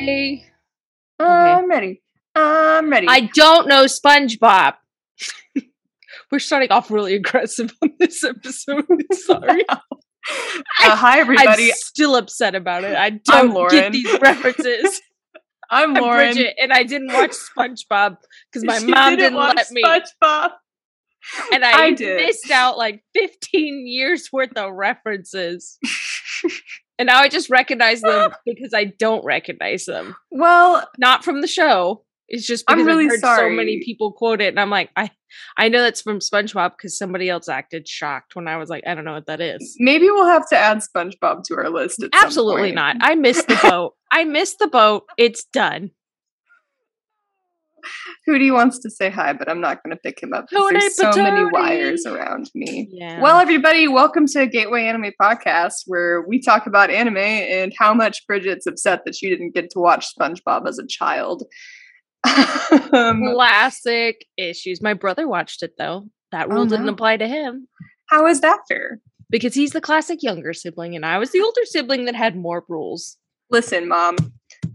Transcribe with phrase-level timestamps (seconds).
[0.00, 0.46] ready.
[1.18, 2.02] I'm ready.
[2.34, 3.06] I'm ready.
[3.08, 4.74] I don't know SpongeBob.
[6.30, 8.86] We're starting off really aggressive on this episode.
[9.12, 9.64] Sorry.
[9.68, 9.76] uh,
[10.78, 11.70] hi, everybody.
[11.70, 12.96] I'm still upset about it.
[12.96, 15.00] I don't get these references.
[15.70, 16.28] I'm, Lauren.
[16.28, 18.16] I'm Bridget, and I didn't watch SpongeBob
[18.50, 20.50] because my She mom didn't, watch let me, SpongeBob.
[21.52, 25.78] and I, I missed out like 15 years worth of references.
[27.00, 30.14] And now I just recognize them because I don't recognize them.
[30.30, 32.04] well, Not from the show.
[32.28, 35.10] It's just I'm really I've heard so many people quote it, and I'm like, I,
[35.56, 38.94] I know that's from SpongeBob because somebody else acted shocked when I was like, I
[38.94, 39.76] don't know what that is.
[39.80, 42.04] maybe we'll have to add SpongeBob to our list.
[42.12, 42.96] Absolutely not.
[43.00, 43.94] I missed the boat.
[44.12, 45.06] I missed the boat.
[45.18, 45.90] It's done.
[48.28, 50.96] Hootie wants to say hi, but I'm not going to pick him up because there's
[50.96, 52.88] so many wires around me.
[52.90, 53.20] Yeah.
[53.20, 58.26] Well, everybody, welcome to Gateway Anime Podcast, where we talk about anime and how much
[58.26, 61.44] Bridget's upset that she didn't get to watch SpongeBob as a child.
[62.92, 64.82] um, classic issues.
[64.82, 66.04] My brother watched it though.
[66.32, 67.66] That Oh, rule didn't apply to him
[68.10, 68.98] how is that fair?
[69.30, 72.64] because he's the classic younger sibling, and I was the older sibling that had more
[72.68, 73.16] rules.
[73.48, 74.16] Listen, mom,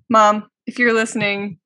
[0.10, 1.60] mom, if you're listening,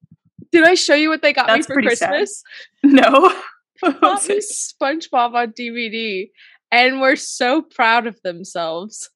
[0.52, 2.10] Did I show you what they got me for pretty sad.
[2.10, 2.44] Christmas?
[2.84, 3.34] no.
[4.02, 4.40] Was me?
[4.82, 6.30] SpongeBob on DVD,
[6.72, 9.10] and were so proud of themselves.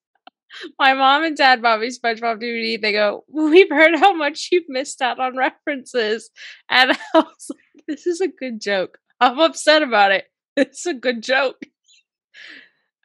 [0.77, 2.79] My mom and dad bought me SpongeBob DVD.
[2.79, 6.29] They go, "We've heard how much you've missed out on references,"
[6.69, 8.99] and I was like, "This is a good joke.
[9.19, 10.25] I'm upset about it.
[10.55, 11.61] It's a good joke."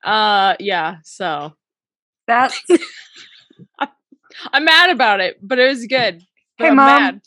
[0.05, 0.97] Uh, yeah.
[1.05, 1.55] So
[2.27, 2.63] That's
[4.53, 6.23] I'm mad about it, but it was good.
[6.59, 6.87] But Hey, I'm Mom.
[6.87, 7.21] mad.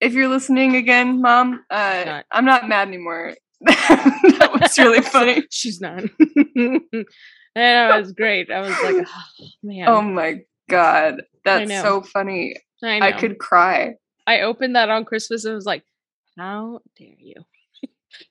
[0.00, 1.64] If you're listening again, mom.
[1.70, 2.24] Uh, Not.
[2.30, 3.34] I'm not mad anymore.
[3.62, 5.44] that was really funny.
[5.50, 6.02] She's not.
[6.56, 8.50] and it was great.
[8.50, 9.88] I was like, oh, man.
[9.88, 12.54] Oh my god, that's so funny.
[12.82, 13.08] I.
[13.08, 13.94] I could cry.
[14.26, 15.84] I opened that on Christmas and was like,
[16.36, 17.34] how dare you?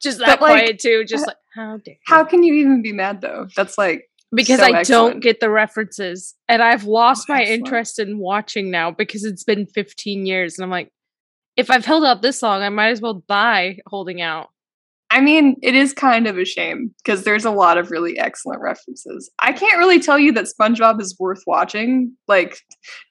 [0.02, 1.04] just But, that like, quiet too.
[1.06, 2.00] Just like, how dare you?
[2.06, 3.48] How can you even be mad though?
[3.56, 6.36] That's like because so I don't get the references.
[6.48, 7.60] And I've lost Oh, my excellent.
[7.66, 10.58] interest in watching now because it's been 15 years.
[10.58, 10.92] And I'm like,
[11.58, 14.50] if I've held out this long, I might as well die holding out.
[15.10, 18.62] I mean, it is kind of a shame because there's a lot of really excellent
[18.62, 19.32] references.
[19.40, 22.60] I can't really tell you that SpongeBob is worth watching, like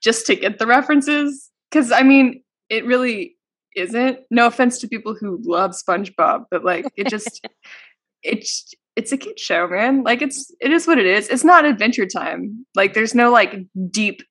[0.03, 1.51] just to get the references.
[1.71, 3.37] Because I mean, it really
[3.75, 4.21] isn't.
[4.31, 7.47] No offense to people who love SpongeBob, but like it just,
[8.23, 10.03] it's it's a kid show, man.
[10.03, 11.29] Like it's it is what it is.
[11.29, 12.67] It's not Adventure Time.
[12.75, 13.57] Like there's no like
[13.91, 14.23] deep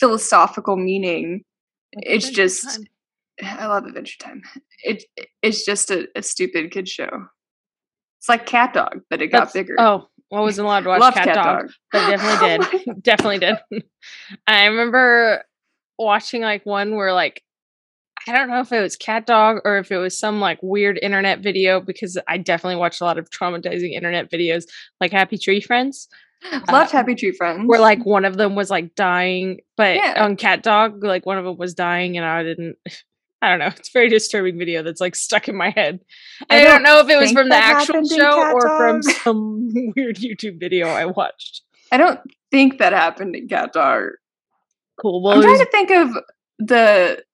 [0.00, 1.44] philosophical meaning.
[1.92, 2.86] It's Adventure just Time.
[3.42, 4.42] I love Adventure Time.
[4.82, 5.04] It
[5.42, 7.26] it's just a, a stupid kid show.
[8.18, 9.74] It's like Cat Dog, but it got bigger.
[9.78, 13.02] Oh, I wasn't allowed to watch Love Cat, Dog, but oh definitely did.
[13.02, 13.56] definitely did.
[14.46, 15.44] I remember
[15.98, 17.42] watching like one where like
[18.28, 20.98] I don't know if it was Cat Dog or if it was some like weird
[21.02, 24.64] internet video because I definitely watched a lot of traumatizing internet videos
[25.00, 26.08] like Happy Tree Friends
[26.52, 27.64] uh, Loved Happy Tree Friends.
[27.66, 30.24] where like one of them was like dying but Yeah.
[30.24, 32.76] on Cat Dog like one of them was dying and I didn't
[33.42, 33.66] I don't know.
[33.66, 36.00] It's a very disturbing video that's like stuck in my head.
[36.48, 39.68] I I, don't don't know if it was from the actual show or from some
[39.96, 41.62] weird YouTube video I watched.
[41.90, 42.20] I don't
[42.52, 44.10] think that happened in Cat Dog.
[45.00, 45.22] Cool.
[45.22, 46.16] Well, I'm trying to think of
[46.60, 47.24] the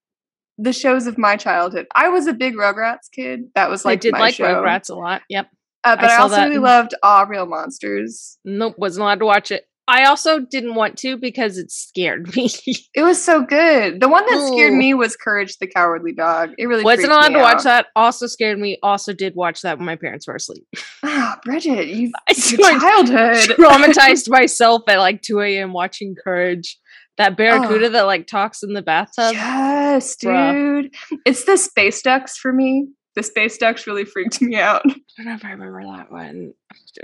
[0.57, 1.87] the shows of my childhood.
[1.95, 3.51] I was a big Rugrats kid.
[3.55, 4.45] That was like I did like show.
[4.45, 5.23] Rugrats a lot.
[5.29, 5.49] Yep.
[5.85, 8.39] Uh, but I, saw also really in- loved All Real Monsters.
[8.45, 8.75] Nope.
[8.79, 9.68] Wasn't allowed to watch it.
[9.89, 12.51] I also didn't want to because it scared me.
[12.95, 14.01] It was so good.
[14.01, 14.77] The one that scared Ooh.
[14.77, 16.51] me was Courage the Cowardly Dog.
[16.59, 17.87] It really Wasn't allowed to watch that.
[17.97, 18.79] Also scared me.
[18.83, 20.65] Also did watch that when my parents were asleep.
[21.03, 23.37] Ah, Bridget, you childhood.
[23.57, 25.73] traumatized myself at like 2 a.m.
[25.73, 26.79] watching Courage.
[27.19, 27.91] That barracuda Oh.
[27.91, 29.33] that like talks in the bathtub.
[29.33, 30.83] Yes, Bruh.
[30.83, 30.95] dude.
[31.25, 32.89] It's the space ducks for me.
[33.19, 34.83] The space ducks really freaked me out.
[34.87, 36.53] I don't know if I remember that one.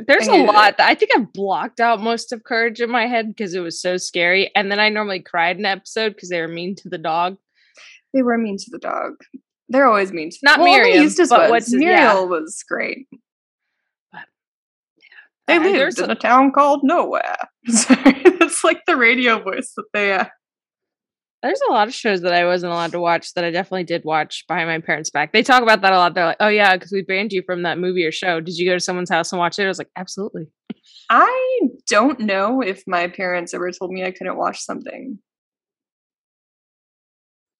[0.06, 0.76] There's a lot.
[0.78, 3.96] I think I've blocked out most of Courage in my head because it was so
[3.96, 4.52] scary.
[4.54, 7.36] And then I normally cried in an episode because they were mean to the dog.
[8.12, 9.14] They were mean to the dog.
[9.68, 11.50] They're always mean to Not well, Miriam, Eustace but was.
[11.50, 12.20] what's his- Muriel yeah.
[12.20, 13.08] was great.
[14.12, 14.22] But,
[15.48, 17.36] They Uh, lived in a- a town called Nowhere.
[17.66, 20.12] Sorry, it's like the radio voice that they.
[20.12, 20.26] Uh,
[21.44, 24.02] There's a lot of shows that I wasn't allowed to watch that I definitely did
[24.02, 25.32] watch behind my parents' back.
[25.34, 26.14] They talk about that a lot.
[26.14, 28.40] They're like, "Oh yeah, because we banned you from that movie or show.
[28.40, 30.46] Did you go to someone's house and watch it?" I was like, "Absolutely."
[31.10, 35.18] I don't know if my parents ever told me I couldn't watch something.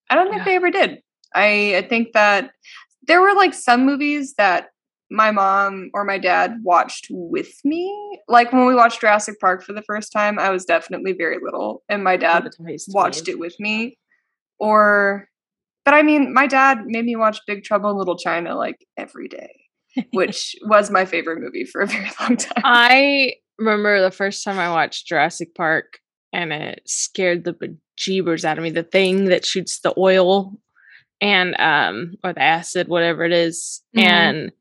[0.09, 0.45] I don't think Yeah.
[0.45, 1.03] they ever did.
[1.35, 2.53] I I think that
[3.07, 4.69] there were like some movies that
[5.15, 8.21] my mom or my dad watched with me.
[8.29, 11.83] Like when we watched Jurassic Park for the first time, I was definitely very little,
[11.89, 12.49] and my dad
[12.89, 13.97] watched it with me.
[14.59, 15.29] or
[15.85, 19.29] but I mean, my dad made me watch Big Trouble in Little China like every
[19.29, 19.51] day,
[20.13, 22.63] which was my favorite movie for a very long time.
[22.65, 25.99] I remember the first time I watched Jurassic Park
[26.33, 28.71] and it scared the bejeebers out of me.
[28.71, 30.55] The thing that shoots the oil
[31.21, 33.83] and um or the acid, whatever it is.
[33.97, 34.03] Mhm.
[34.03, 34.53] And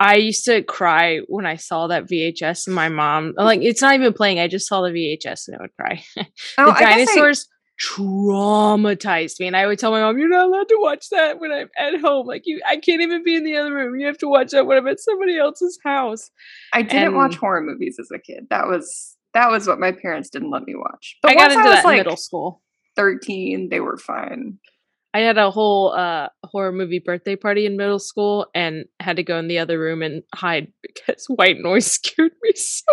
[0.00, 3.94] I used to cry when I saw that VHS and my mom like it's not
[3.94, 4.38] even playing.
[4.40, 6.04] I just saw the VHS and I would cry.
[6.58, 7.48] Oh, the I I- dinosaurs
[7.80, 11.50] traumatized me and i would tell my mom you're not allowed to watch that when
[11.50, 14.16] i'm at home like you i can't even be in the other room you have
[14.16, 16.30] to watch that when i'm at somebody else's house
[16.72, 18.46] I didn't watch horror movies as a kid.
[18.50, 21.16] That was that was what my parents didn't let me watch.
[21.20, 22.62] But i got into I was that in like middle school
[22.96, 24.58] 13, they were fine.
[25.14, 29.22] I had a whole uh horror movie birthday party in middle school and had to
[29.22, 32.84] go in the other room and hide because white noise scared me so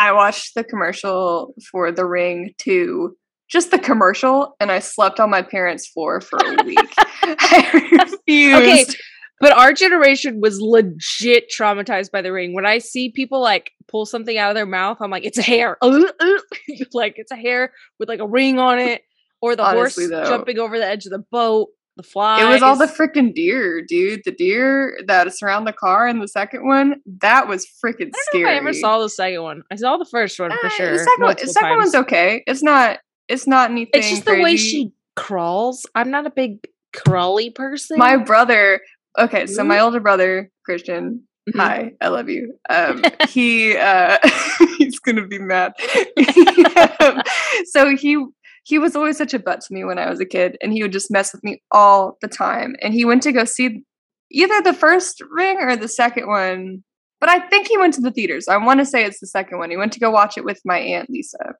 [0.00, 3.14] I watched the commercial for The Ring 2,
[3.50, 6.94] just the commercial, and I slept on my parents' floor for a week.
[7.22, 8.96] I refused.
[9.40, 12.54] But our generation was legit traumatized by the ring.
[12.54, 15.42] When I see people like pull something out of their mouth, I'm like, it's a
[15.42, 15.76] hair.
[16.92, 19.02] like it's a hair with like a ring on it.
[19.42, 20.36] Or the Honestly, horse though.
[20.36, 22.42] jumping over the edge of the boat, the fly.
[22.42, 24.20] It was all the freaking deer, dude.
[24.24, 28.44] The deer that surround the car in the second one, that was freaking scary.
[28.44, 29.62] know if I ever saw the second one.
[29.70, 30.92] I saw the first one for Uh, sure.
[30.92, 32.42] The second, one, the second one's okay.
[32.46, 32.98] It's not.
[33.28, 33.92] It's not anything.
[34.00, 35.86] It's just the way she crawls.
[35.94, 36.58] I'm not a big
[36.94, 37.96] crawly person.
[37.98, 38.80] My brother.
[39.18, 41.22] Okay, so my older brother Christian.
[41.48, 41.56] Mhm.
[41.56, 42.54] Hi, I love you.
[42.68, 44.18] Um, he uh,
[44.78, 45.72] he's gonna be mad.
[47.00, 47.22] Um,
[47.66, 48.22] so he
[48.64, 50.82] he was always such a butt to me when I was a kid, and he
[50.82, 52.76] would just mess with me all the time.
[52.82, 53.84] And he went to go see
[54.30, 56.84] either the first ring or the second one,
[57.20, 58.48] but I think he went to the theaters.
[58.48, 59.70] I want to say it's the second one.
[59.70, 61.54] He went to go watch it with my aunt Lisa,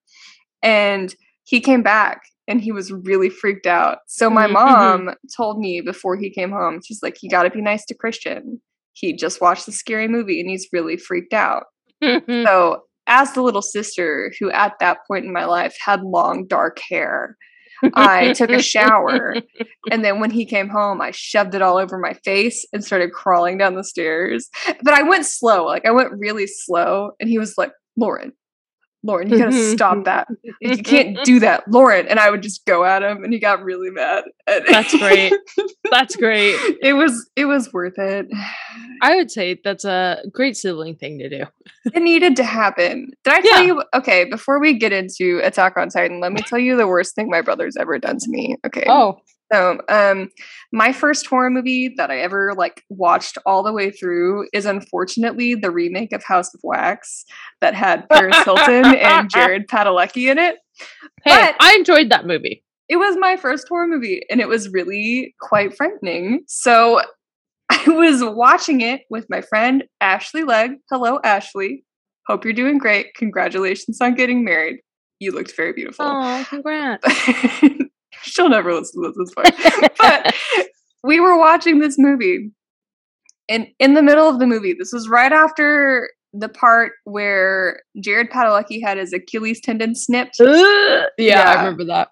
[0.62, 1.14] and
[1.44, 3.98] he came back and he was really freaked out.
[4.06, 4.52] So my Mhm, mhm.
[4.52, 7.94] mom told me before he came home, she's like, "You got to be nice to
[7.94, 8.60] Christian.
[8.92, 11.64] He just watched the scary movie and he's really freaked out."
[12.46, 16.78] So, as the little sister who at that point in my life had long dark
[16.78, 17.36] hair,
[17.94, 19.36] I took a shower.
[19.90, 23.12] and then when he came home, I shoved it all over my face and started
[23.12, 24.48] crawling down the stairs.
[24.82, 27.12] But I went slow, like I went really slow.
[27.18, 28.32] And he was like, Lauren,
[29.02, 29.72] Lauren, you gotta mm-hmm.
[29.72, 30.28] stop that.
[30.60, 31.22] You can't mm-hmm.
[31.22, 32.06] do that, Lauren.
[32.06, 34.24] And I would just go at him and he got really mad.
[34.46, 35.32] That's great.
[35.90, 36.56] That's great.
[36.82, 38.26] it was it was worth it.
[39.02, 41.44] I would say that's a great sibling thing to do.
[41.94, 43.10] It needed to happen.
[43.24, 43.66] Did I tell Yeah.
[43.66, 43.84] you?
[43.94, 47.30] Okay, before we get into Attack on Titan, let me tell you the worst thing
[47.30, 48.56] my brother's ever done to me.
[48.66, 48.84] Okay.
[48.86, 49.20] Oh,
[49.52, 50.28] So, um,
[50.72, 55.54] my first horror movie that I ever like watched all the way through is unfortunately
[55.56, 57.24] the remake of House of Wax
[57.60, 60.56] that had Paris Hilton and Jared Padalecki in it.
[61.24, 62.62] hey, But- I enjoyed that movie.
[62.88, 66.40] It was my first horror movie, and it was really quite frightening.
[66.48, 67.00] So,
[67.70, 70.72] I was watching it with my friend Ashley Legg.
[70.90, 71.84] Hello, Ashley.
[72.26, 73.14] Hope you're doing great.
[73.14, 74.80] Congratulations on getting married.
[75.20, 76.04] You looked very beautiful.
[76.04, 77.06] Oh, congrats.
[78.22, 79.92] She'll never listen to this part.
[79.98, 80.34] but
[81.04, 82.50] we were watching this movie,
[83.48, 88.30] and in the middle of the movie, this was right after the part where Jared
[88.30, 90.36] Padalecki had his Achilles tendon snipped.
[90.38, 91.42] yeah, Yeah.
[91.42, 92.08] I remember that.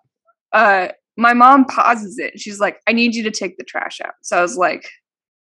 [0.52, 2.38] Uh, my mom pauses it.
[2.40, 4.88] She's like, "I need you to take the trash out." So I was like,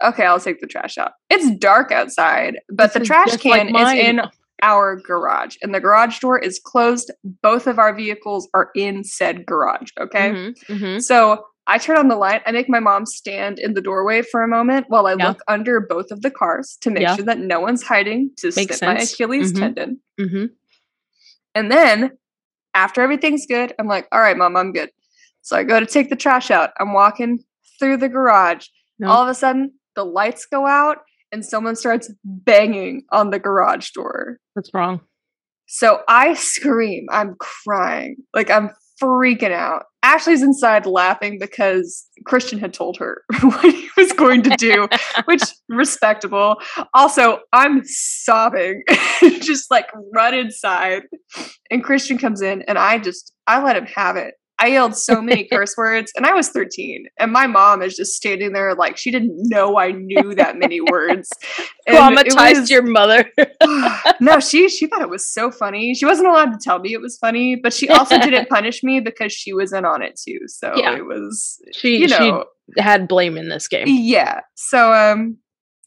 [0.03, 3.67] "Okay, I'll take the trash out." It's dark outside, but This the trash just like
[3.67, 4.21] can is in
[4.61, 7.11] our garage, and the garage door is closed.
[7.41, 9.89] Both of our vehicles are in said garage.
[9.99, 10.31] Okay.
[10.31, 11.01] Mhm, mhm.
[11.01, 12.41] So I turn on the light.
[12.47, 15.27] I make my mom stand in the doorway for a moment while I Yeah.
[15.29, 17.15] look under both of the cars to make Yeah.
[17.15, 18.95] sure that no one's hiding to Makes my.
[18.97, 19.59] Achilles Mhm.
[19.59, 19.99] tendon.
[20.19, 20.49] Mhm.
[21.55, 22.17] And then
[22.73, 24.89] after everything's good, I'm like, all right, mom, I'm good.
[25.41, 26.71] So I go to take the trash out.
[26.79, 27.43] I'm walking
[27.79, 28.67] through the garage.
[29.05, 30.97] All of a sudden, the lights go out
[31.31, 34.39] and someone starts banging on the garage door.
[34.53, 35.01] What's wrong?
[35.67, 37.05] So I scream.
[37.11, 38.17] I'm crying.
[38.33, 38.71] Like I'm
[39.01, 39.85] freaking out.
[40.01, 44.87] Ashley's inside laughing because Christian had told her what he was going to do,
[45.25, 46.55] which respectable.
[46.93, 48.83] Also, I'm sobbing,
[49.41, 51.03] just like run inside.
[51.69, 54.35] And Christian comes in and I just I let him have it.
[54.61, 58.13] I yelled so many curse words and I was 13 and my mom is just
[58.15, 61.29] standing there like she didn't know I knew that many words.
[61.87, 63.29] And it Traumatized was- your mother.
[64.19, 65.93] no, she she thought it was so funny.
[65.95, 68.99] She wasn't allowed to tell me it was funny, but she also didn't punish me
[68.99, 70.39] because she was in on it too.
[70.47, 70.95] So Yeah.
[70.95, 73.85] it was she you know she had blame in this game.
[73.87, 74.41] yeah.
[74.55, 75.37] So um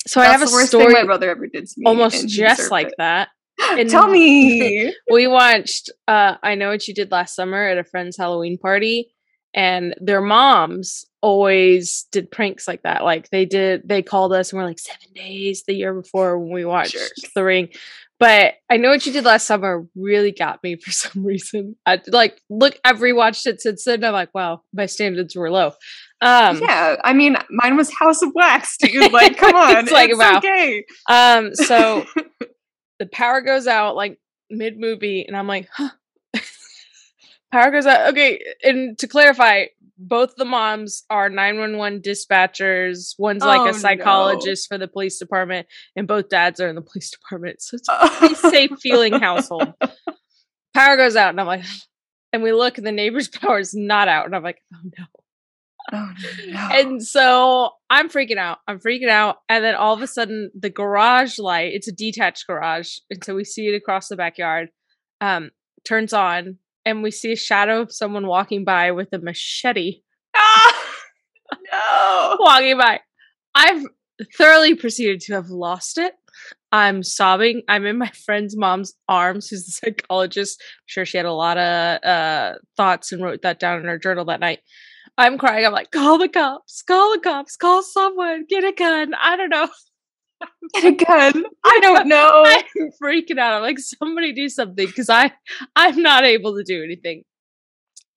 [0.07, 1.85] So I have a the worst story thing my brother ever did to me.
[1.87, 2.95] almost just like it.
[2.99, 3.29] that.
[3.61, 4.95] And- Tell me.
[5.11, 9.13] we watched uh I know what you did last summer at a friend's Halloween party
[9.55, 13.05] and their moms always did pranks like that.
[13.05, 16.53] Like they did, they called us and we're like seven days the year before when
[16.53, 17.33] we watched Jerks.
[17.35, 17.69] The Ring.
[18.19, 21.77] But I know what you did last summer really got me for some reason.
[21.85, 24.03] I like look, I've rewatched it since then.
[24.05, 25.73] I'm like, wow, my standards were low.
[26.21, 29.13] Um, yeah, I mean, mine was House of Wax, dude.
[29.13, 30.39] Like, come on, It's like, wow.
[30.39, 30.85] okay.
[31.11, 32.07] um, so
[33.03, 34.19] the power goes out like
[34.49, 35.91] mid movie, and I'm like, huh.
[37.53, 38.11] power goes out.
[38.11, 39.65] Okay, and to clarify,
[39.99, 43.15] both the moms are 911 dispatchers.
[43.19, 43.79] One's like Oh, a no.
[43.79, 45.67] psychologist for the police department,
[45.97, 47.61] and both dads are in the police department.
[47.61, 49.73] So it's a pretty safe feeling household.
[50.75, 51.65] Power goes out, and I'm like,
[52.33, 55.05] and we look, and the neighbor's power is not out, and I'm like, oh no.
[55.93, 56.11] Oh,
[56.49, 56.69] no.
[56.73, 58.59] And so I'm freaking out.
[58.67, 59.37] I'm freaking out.
[59.49, 62.97] And then all of a sudden, the garage light, it's a detached garage.
[63.11, 64.71] And so we see it across the backyard,
[65.21, 65.51] um,
[65.85, 70.01] turns on, and we see a shadow of someone walking by with a machete
[70.35, 70.85] Ah!
[71.73, 72.37] no.
[72.41, 73.01] walking by.
[73.55, 73.85] I've
[74.37, 76.15] thoroughly proceeded to have lost it.
[76.71, 77.63] I'm sobbing.
[77.69, 80.59] I'm in my friend's mom's arms, who's the psychologist.
[80.63, 83.99] I'm sure she had a lot of uh, thoughts and wrote that down in her
[83.99, 84.61] journal that night.
[85.19, 85.67] I'm crying.
[85.67, 89.15] I'm like, call the cops, call the cops, call someone, get a gun.
[89.15, 89.69] I don't know.
[90.75, 91.45] Get a gun.
[91.65, 92.45] I don't know.
[92.47, 93.55] I'm freaking out.
[93.55, 95.31] I'm like, somebody do something because I
[95.77, 97.23] I'm not able to do anything.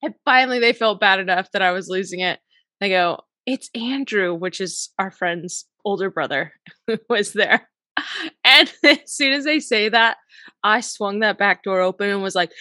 [0.02, 2.40] And finally they felt bad enough that I was losing it.
[2.80, 6.52] They go, it's Andrew, which is our friend's older brother,
[6.88, 7.68] who was there.
[8.44, 10.18] And as soon as they say that,
[10.62, 12.52] I swung that back door open and was like,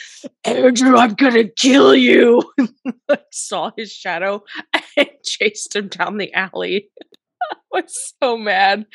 [0.44, 2.42] Andrew, I'm gonna kill you.
[3.10, 4.44] I saw his shadow
[4.98, 6.90] and chased him down the alley.
[7.52, 8.86] I was so mad.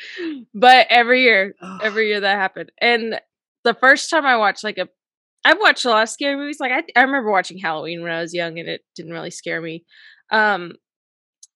[0.53, 2.71] But every year, every year that happened.
[2.79, 3.19] And
[3.63, 4.87] the first time I watched like a
[5.43, 6.59] I've watched a lot of scary movies.
[6.59, 9.61] Like I I remember watching Halloween when I was young and it didn't really scare
[9.61, 9.85] me.
[10.31, 10.73] Um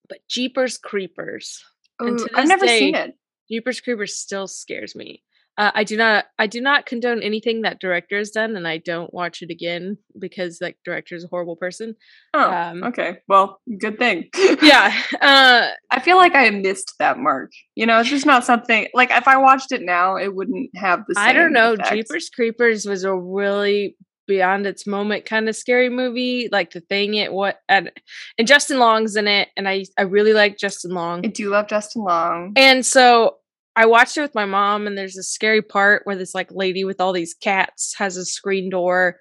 [0.08, 1.64] but Jeepers Creepers.
[2.02, 3.16] Ooh, I've never seen it.
[3.50, 5.22] Jeepers Creepers still scares me.
[5.58, 8.78] Uh, I do not I do not condone anything that director has done and I
[8.78, 11.96] don't watch it again because that director is a horrible person.
[12.34, 13.20] Oh, um, okay.
[13.30, 14.30] Well, good thing.
[14.62, 14.94] Yeah.
[15.22, 17.52] Uh I feel like I missed that mark.
[17.76, 21.04] You know, it's just not something like if I watched it now, it wouldn't have
[21.08, 21.24] the same.
[21.24, 21.74] I don't know.
[21.74, 21.90] effect.
[21.90, 23.96] Jeepers Creepers was a really
[24.28, 26.50] beyond its moment kind of scary movie.
[26.52, 27.92] Like the thing it what and
[28.38, 31.26] and Justin Long's in it, and I I really like Justin Long.
[31.26, 32.54] I do love Justin Long.
[32.56, 33.38] And so
[33.76, 36.84] I watched it with my mom, and there's a scary part where this like lady
[36.86, 39.18] with all these cats has a screen door,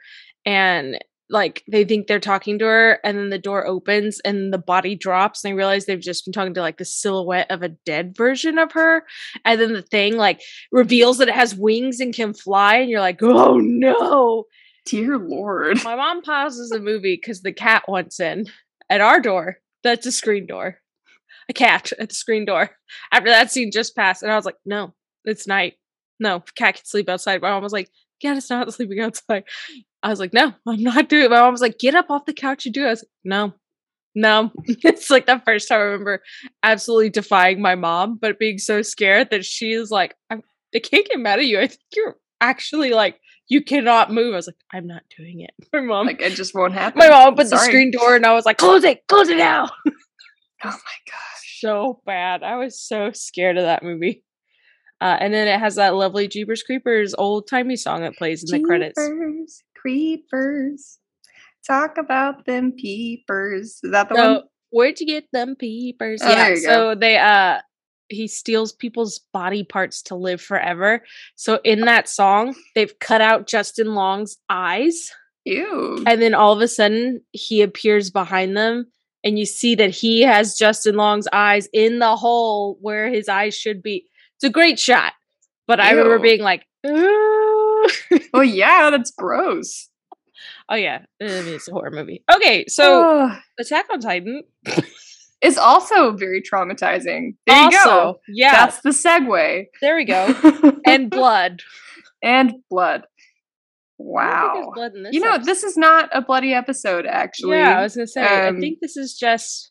[0.47, 0.99] and
[1.31, 4.95] like they think they're talking to her, and then the door opens and the body
[4.95, 8.15] drops, and they realize they've just been talking to like the silhouette of a dead
[8.17, 9.05] version of her,
[9.45, 13.01] and then the thing like reveals that it has wings and can fly, and you're
[13.01, 14.45] like, oh no!
[14.87, 15.83] Dear Lord.
[15.83, 18.47] My mom pauses the movie because the cat wants in
[18.91, 19.59] at our door.
[19.83, 20.79] That's a screen door.
[21.49, 22.71] A cat at the screen door.
[23.11, 25.75] After that scene just passed, and I was like, no, it's night.
[26.21, 27.41] No, cat can sleep outside.
[27.41, 29.45] My mom was like, cat it's not sleeping outside.
[30.03, 31.31] I was like, no, I'm not doing it.
[31.31, 32.89] My mom was like, get up off the couch and do it.
[32.89, 33.55] I was like, no,
[34.15, 34.53] no.
[34.67, 36.23] it's like the first time I remember
[36.63, 40.37] absolutely defying my mom, but being so scared that she is like, I
[40.73, 41.59] can't get mad at you.
[41.59, 44.33] I think you're actually like, you cannot move.
[44.33, 45.51] I was like, I'm not doing it.
[45.73, 46.99] My mom, Like it just won't happen.
[46.99, 49.69] my mom opened the screen door and I was like, close it, close it now.
[50.67, 51.59] Oh my gosh.
[51.61, 52.43] so bad.
[52.43, 54.25] I was so scared of that movie.
[54.99, 58.59] Uh, and then it has that lovely Jeepers Creepers old timey song that plays in
[58.63, 58.99] the credits.
[58.99, 60.99] Jeepers, creepers.
[61.67, 63.81] Talk about them peepers.
[63.83, 64.43] Is that the So, one?
[64.71, 66.23] where'd you get them peepers?
[66.23, 66.35] Oh, yeah.
[66.37, 66.69] there you go.
[66.69, 67.59] So they uh
[68.09, 71.03] he steals people's body parts to live forever.
[71.37, 75.11] So in that song, they've cut out Justin Long's eyes.
[75.45, 76.03] Ew.
[76.07, 78.87] And then all of a sudden he appears behind them
[79.25, 83.57] and you see that he has Justin Long's eyes in the hole where his eyes
[83.57, 84.07] should be.
[84.37, 85.15] It's a great shot.
[85.67, 89.89] But I remember being like, oh yeah, that's gross.
[90.69, 92.23] oh yeah, I mean, it's a horror movie.
[92.35, 94.43] Okay, so Attack on Titan.
[95.45, 97.37] It's also very traumatizing.
[97.47, 98.17] There you go.
[98.29, 99.67] yeah, That's the segue.
[99.83, 100.35] there we go.
[100.87, 101.61] And blood.
[102.23, 103.05] and blood.
[104.01, 104.73] I don't think there's Wow.
[104.75, 105.47] blood in this You know, episode.
[105.47, 107.59] this is not a bloody episode, actually.
[107.59, 108.23] Yeah, I was gonna say.
[108.23, 109.71] I um, think this is just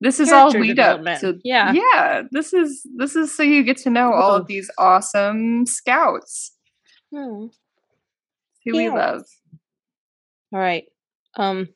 [0.00, 1.72] this is all lead up to Yeah.
[1.72, 2.22] yeah.
[2.30, 6.56] This is this is so you get to know all of these awesome scouts
[7.14, 7.46] hmm.
[8.64, 9.24] who we love.
[10.52, 10.84] all right.
[11.36, 11.68] Um,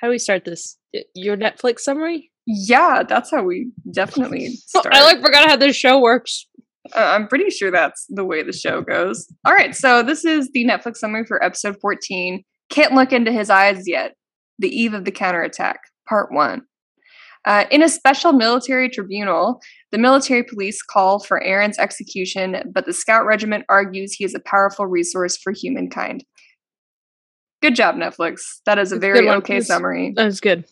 [0.00, 0.78] how do we start this?
[1.14, 2.30] Your Netflix summary?
[2.46, 4.88] Yeah, that's how we definitely start.
[4.92, 6.46] I like forgot how this show works.
[6.96, 9.30] Uh, I'm pretty sure that's the way the show goes.
[9.44, 12.42] All right, so this is the Netflix summary for episode 14.
[12.70, 14.14] Can't look into his eyes yet.
[14.58, 16.62] The Eve of the Counterattack, Part 1.
[17.44, 19.60] Uh, in a special military tribunal,
[19.92, 24.40] the military police call for Eren's execution, but the Scout Regiment argues he is a
[24.40, 26.24] powerful resource for humankind.
[27.62, 28.60] Good job, Netflix.
[28.66, 30.12] That is a It's very okay summary.
[30.16, 30.64] That is good.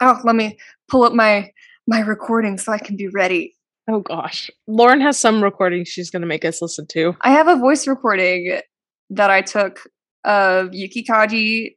[0.00, 0.58] Oh, let me
[0.88, 1.52] pull up my
[1.86, 3.54] my recording so I can be ready.
[3.88, 4.50] Oh gosh.
[4.66, 7.16] Lauren has some recordings she's gonna make us listen to.
[7.22, 8.60] I have a voice recording
[9.10, 9.80] that I took
[10.24, 11.76] of Yuki Kaji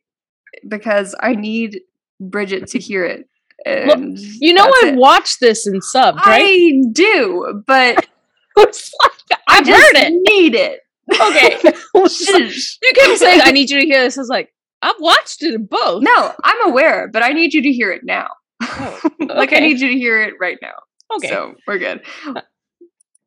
[0.68, 1.82] because I need
[2.20, 3.26] Bridget to hear it.
[3.66, 4.96] Well, And You know I it.
[4.96, 6.44] watched this and subbed, right?
[6.44, 8.06] I do, but
[8.58, 8.92] It's
[9.30, 10.14] like, I heard it.
[10.28, 10.82] need it.
[11.12, 11.58] Okay.
[11.94, 14.18] You kept saying I need you to hear this.
[14.18, 16.02] I was like, I've watched it in both.
[16.04, 18.28] no, I'm aware, but I need you to hear it now.
[18.62, 20.76] Oh, like I need you to hear it right now.
[21.18, 21.28] Okay.
[21.28, 22.02] So we're good.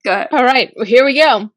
[0.05, 0.29] Go ahead.
[0.33, 1.51] All right, well, here we go.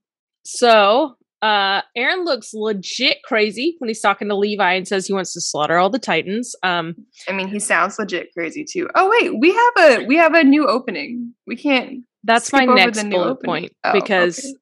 [0.43, 5.33] So, uh, Eren looks legit crazy when he's talking to Levi and says he wants
[5.33, 6.55] to slaughter all the Titans.
[6.63, 6.95] Um,
[7.29, 8.89] I mean, he sounds legit crazy too.
[8.95, 11.33] Oh wait, we have a we have a new opening.
[11.47, 12.03] We can't.
[12.23, 13.45] that's my next bullet opening.
[13.45, 14.55] point Oh, because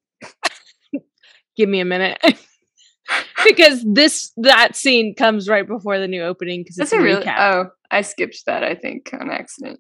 [1.55, 2.19] give me a minute.
[3.45, 7.25] because this that scene comes right before the new opening because it's a really?
[7.25, 7.39] recap.
[7.39, 8.63] Oh, I skipped that.
[8.63, 9.79] I think on accident.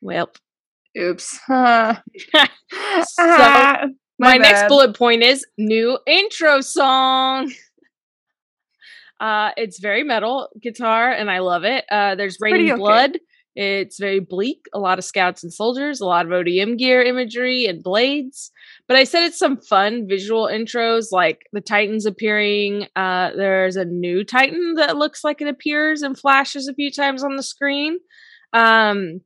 [0.00, 0.30] well,
[0.98, 1.38] Oops.
[1.48, 2.02] Ah.
[2.72, 3.86] So, Ah,
[4.20, 7.52] my, next bullet point is new intro song.
[9.18, 11.84] Uh, it's very metal guitar, and I love it.
[11.90, 12.78] Uh, there's raining okay.
[12.78, 13.18] blood.
[13.56, 14.66] It's very bleak.
[14.72, 18.52] A lot of scouts and soldiers, a lot of ODM gear imagery and blades.
[18.86, 22.86] But I said it's some fun visual intros, like the Titans appearing.
[22.94, 27.24] Uh, there's a new Titan that looks like it appears and flashes a few times
[27.24, 27.98] on the screen.
[28.52, 29.20] Um,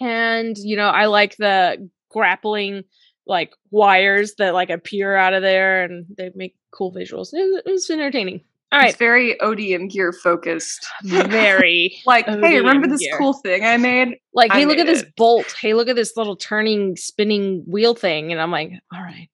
[0.00, 2.84] and you know, I like the grappling
[3.26, 7.30] like wires that like appear out of there, and they make cool visuals.
[7.32, 8.42] It was, it was entertaining.
[8.74, 10.86] All It's very ODM gear focused.
[11.04, 13.16] very like, hey, remember this gear.
[13.18, 14.16] cool thing I made?
[14.34, 15.14] like I hey look at this it.
[15.16, 19.28] bolt hey look at this little turning spinning wheel thing and i'm like all right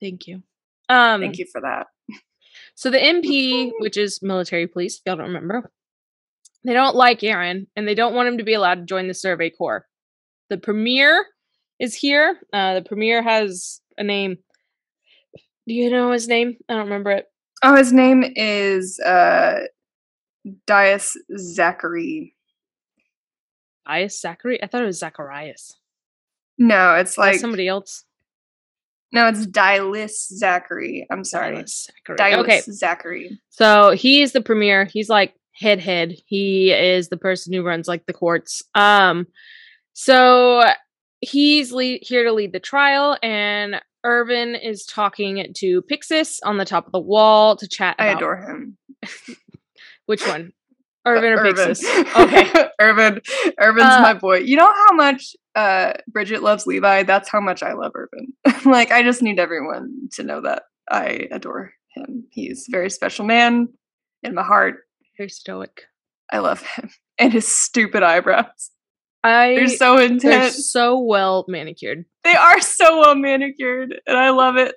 [0.00, 0.42] thank you
[0.88, 1.86] um Thank you for that.
[2.74, 5.70] so the mp which is military police if y'all don't remember
[6.64, 9.14] they don't like eren and they don't want him to be allowed to join the
[9.14, 9.86] survey corps
[10.50, 11.24] the premier
[11.78, 14.38] is here uh the premier has a name
[15.68, 17.26] do you know his name i don't remember it
[17.62, 19.60] Oh, his name is uh
[20.66, 22.34] Dias Zachary.
[23.88, 24.62] Ias Zachary?
[24.62, 25.76] I thought it was Zacharias.
[26.58, 28.04] No, it's Like somebody else.
[29.12, 31.06] no, it's Dylis Zachary.
[31.10, 31.54] I'm sorry.
[31.56, 32.34] Silas Zachary.
[32.34, 33.40] Okay, Zachary.
[33.50, 34.84] So he is the premier.
[34.84, 36.14] He's like head head.
[36.26, 38.62] He is the person who runs like the courts.
[38.74, 39.26] Um,
[39.92, 40.64] so
[41.20, 46.64] he's le- here to lead the trial, and Erwin is talking to Pixis on the
[46.64, 47.96] top of the wall to chat.
[47.98, 48.76] I adore him.
[50.06, 50.52] which one,
[51.06, 51.54] Erwin or Erwin.
[51.54, 51.82] Pixis?
[52.16, 53.20] Okay, Erwin.
[53.60, 54.38] Erwin's Uh, my boy.
[54.38, 57.02] You know how much uh Bridget loves Levi?
[57.04, 58.32] That's how much I love Erwin.
[58.64, 62.24] like I just need everyone to know that I adore him.
[62.30, 63.68] He's a very special man
[64.22, 64.76] in my heart.
[65.16, 65.82] very stoic.
[66.30, 66.90] I love him.
[67.18, 68.70] And his stupid eyebrows.
[69.24, 70.22] I They're so intense.
[70.22, 72.04] they're so well manicured.
[72.24, 74.74] They are so well manicured, and I love it.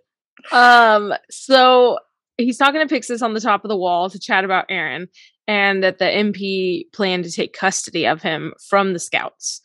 [0.52, 1.98] Um, so
[2.38, 5.08] he's talking to Pixis on the top of the wall to chat about Eren
[5.48, 9.62] and that the MP plan to take custody of him from the scouts.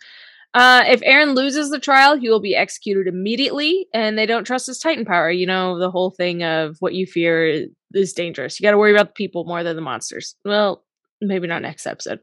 [0.53, 4.67] Uh, if Eren loses the trial, he will be executed immediately, and they don't trust
[4.67, 5.31] his Titan power.
[5.31, 8.59] You know, the whole thing of what you fear is, is dangerous.
[8.59, 10.35] You got to worry about the people more than the monsters.
[10.45, 10.85] Well,
[11.21, 12.21] maybe not next episode.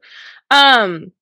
[0.52, 1.14] Um,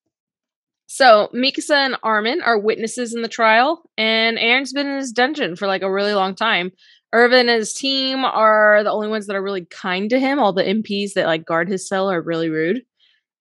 [0.88, 5.56] so Mikasa and Armin are witnesses in the trial, and Eren's been in his dungeon
[5.56, 6.72] for like a really long time.
[7.14, 10.40] Erwin and his team are the only ones that are really kind to him.
[10.40, 12.82] All the MPs that like guard his cell are really rude.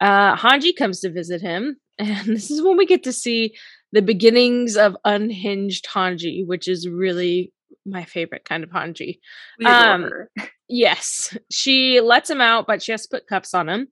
[0.00, 3.54] Uh, Hanji comes to visit him, and this is when we get to see
[3.92, 7.52] the beginnings of unhinged Hanji, which is really
[7.86, 9.18] my favorite kind of Hanji.
[9.64, 10.10] Um.
[10.66, 13.88] Yes, she lets him out, but she has to put cuffs on him.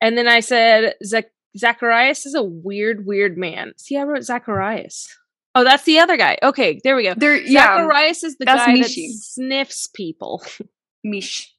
[0.00, 3.72] And then I said, Zach- Zacharias is a weird, weird man.
[3.76, 5.08] See, I wrote Zacharias.
[5.54, 6.38] Oh, that's the other guy.
[6.42, 7.14] Okay, there we go.
[7.14, 9.08] They're yeah, Zacharias is the that's guy Mishi.
[9.08, 10.42] that sniffs people.
[11.04, 11.52] Mish.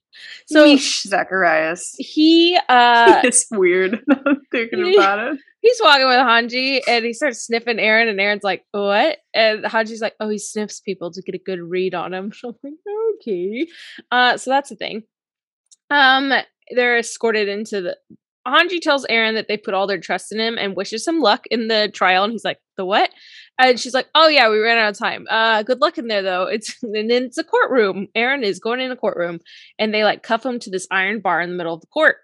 [0.47, 1.93] So Mish Zacharias.
[1.97, 3.99] he uh it's weird.
[4.51, 5.39] Thinking he- about it.
[5.61, 10.01] he's walking with Hanji and he starts sniffing Eren and Eren's like, "What?" And Hanji's
[10.01, 12.73] like, "Oh, he sniffs people to get a good read on him." So I'm like,
[13.21, 13.67] "Okay."
[14.11, 15.03] Uh so that's the thing.
[15.89, 16.31] Um
[16.71, 17.97] they're escorted into the
[18.47, 21.45] Hanji tells Eren that they put all their trust in him and wishes him luck
[21.49, 23.09] in the trial and he's like, "The what?"
[23.57, 25.25] And she's like, "Oh yeah, we ran out of time.
[25.29, 26.43] Uh good luck in there though.
[26.43, 28.07] It's and then it's a courtroom.
[28.15, 29.39] Eren is going in a courtroom
[29.79, 32.17] and they like cuff him to this iron bar in the middle of the court.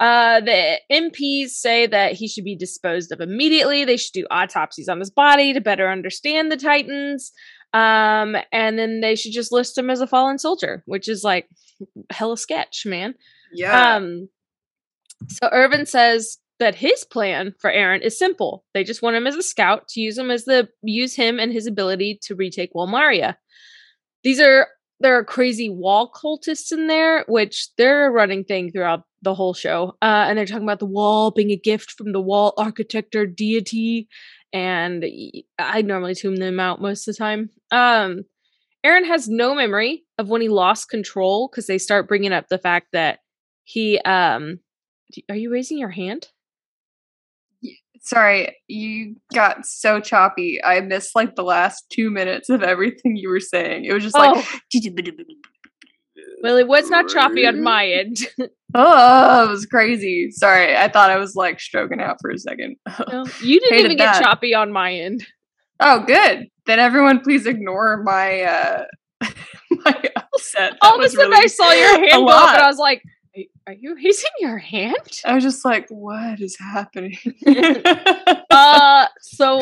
[0.00, 3.84] Uh, the MPs say that he should be disposed of immediately.
[3.84, 7.32] They should do autopsies on his body to better understand the Titans.
[7.74, 11.48] Um, and then they should just list him as a fallen soldier, which is like
[12.10, 13.14] hella sketch, man.
[13.52, 13.96] Yeah.
[13.96, 14.30] Um,
[15.28, 18.64] so Erwin says that his plan for Eren is simple.
[18.74, 21.52] They just want him as a scout to use him as the use him and
[21.52, 23.38] his ability to retake Wall Maria.
[24.22, 24.68] These are
[25.00, 29.54] there are crazy wall cultists in there, which they're a running thing throughout the whole
[29.54, 29.96] show.
[30.02, 33.24] Uh, and they're talking about the wall being a gift from the wall architect or
[33.24, 34.08] deity.
[34.52, 35.06] And
[35.58, 37.48] I normally tune them out most of the time.
[37.70, 38.24] Um,
[38.84, 42.58] Eren has no memory of when he lost control because they start bringing up the
[42.58, 43.20] fact that
[43.64, 43.98] he.
[44.00, 44.60] Um,
[45.28, 46.28] are you raising your hand?
[48.02, 50.58] Sorry, you got so choppy.
[50.64, 53.84] I missed like the last two minutes of everything you were saying.
[53.84, 54.44] It was just like.
[56.42, 58.18] Well, it was not choppy on my end.
[58.74, 60.30] oh, it was crazy.
[60.30, 62.76] Sorry, I thought I was like stroking out for a second.
[63.08, 65.26] no, you didn't even get choppy on my end.
[65.80, 66.48] Oh, good.
[66.66, 68.84] Then everyone, please ignore my uh
[69.70, 70.72] my upset.
[70.72, 72.78] That All of a sudden, really I saw your hand go up, and I was
[72.78, 73.02] like,
[73.66, 75.20] are you raising your hand?
[75.24, 77.16] I was just like, what is happening?
[78.50, 79.60] uh, so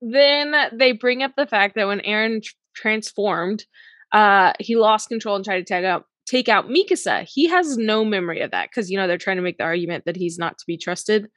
[0.00, 3.64] then they bring up the fact that when Eren tr- transformed,
[4.12, 7.28] uh, he lost control and tried to take out take out Mikasa.
[7.28, 10.04] He has no memory of that because you know they're trying to make the argument
[10.06, 11.28] that he's not to be trusted.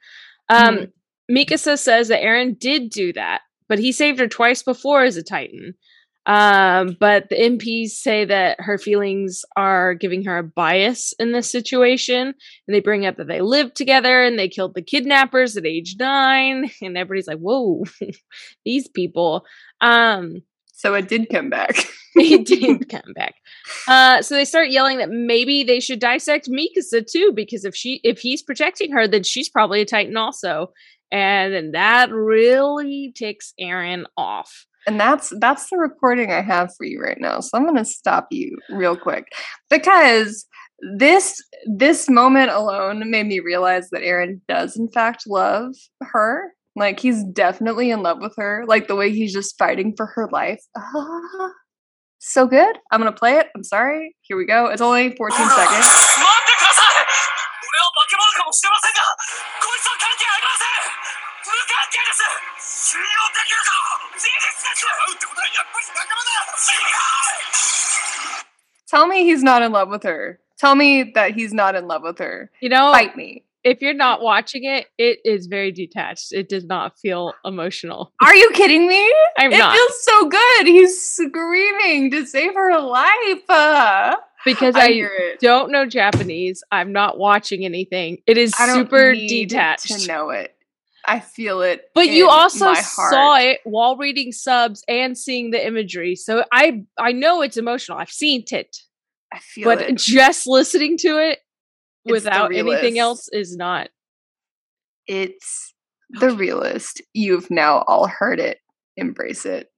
[0.48, 0.92] Um, mm.
[1.30, 5.22] Mikasa says that Eren did do that, but he saved her twice before as a
[5.22, 5.74] Titan.
[6.28, 11.50] Um, but the MPs say that her feelings are giving her a bias in this
[11.50, 12.26] situation.
[12.28, 15.96] And they bring up that they lived together and they killed the kidnappers at age
[15.98, 16.70] nine.
[16.82, 17.84] And everybody's like, whoa,
[18.64, 19.44] these people.
[19.80, 20.42] Um,
[20.74, 21.76] so it did come back.
[22.14, 23.34] it did come back.
[23.88, 28.00] Uh, so they start yelling that maybe they should dissect Mikasa too, because if she
[28.04, 30.72] if he's protecting her, then she's probably a Titan also.
[31.10, 36.98] And that really ticks Eren off and that's that's the recording I have for you
[37.00, 37.40] right now.
[37.40, 39.26] So I'm going to stop you real quick
[39.68, 40.46] because
[40.96, 46.54] this this moment alone made me realize that Eren does in fact love her.
[46.74, 48.64] Like he's definitely in love with her.
[48.66, 50.62] Like the way he's just fighting for her life.
[50.74, 51.50] Ah,
[52.18, 52.78] so good.
[52.90, 53.48] I'm gonna play it.
[53.54, 54.16] I'm sorry.
[54.22, 54.66] Here we go.
[54.66, 56.07] It's only 14 seconds.
[68.88, 70.40] Tell me he's not in love with her.
[70.58, 72.50] Tell me that he's not in love with her.
[72.60, 73.44] You know, fight me.
[73.64, 76.32] If you're not watching it, it is very detached.
[76.32, 78.12] It does not feel emotional.
[78.22, 79.14] Are you kidding me?
[79.38, 79.74] I'm it not.
[79.74, 80.66] feels so good.
[80.66, 83.50] He's screaming to save her life.
[83.50, 88.18] Uh, because I, I don't know Japanese, I'm not watching anything.
[88.26, 90.00] It is super detached.
[90.00, 90.54] To know it.
[91.08, 91.90] I feel it.
[91.94, 96.14] But you also saw it while reading subs and seeing the imagery.
[96.14, 97.98] So I I know it's emotional.
[97.98, 98.76] I've seen it.
[99.32, 99.96] I feel but it.
[99.96, 101.40] just listening to it
[102.04, 103.88] it's without anything else is not.
[105.06, 105.74] It's
[106.10, 107.02] the realist.
[107.14, 108.58] You've now all heard it.
[108.96, 109.70] Embrace it.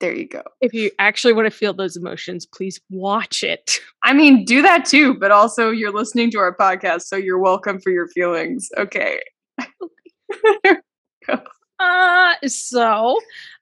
[0.00, 0.42] There you go.
[0.60, 3.78] If you actually want to feel those emotions, please watch it.
[4.02, 7.78] I mean, do that too, but also you're listening to our podcast, so you're welcome
[7.80, 8.70] for your feelings.
[8.78, 9.20] Okay.
[11.78, 13.18] uh, so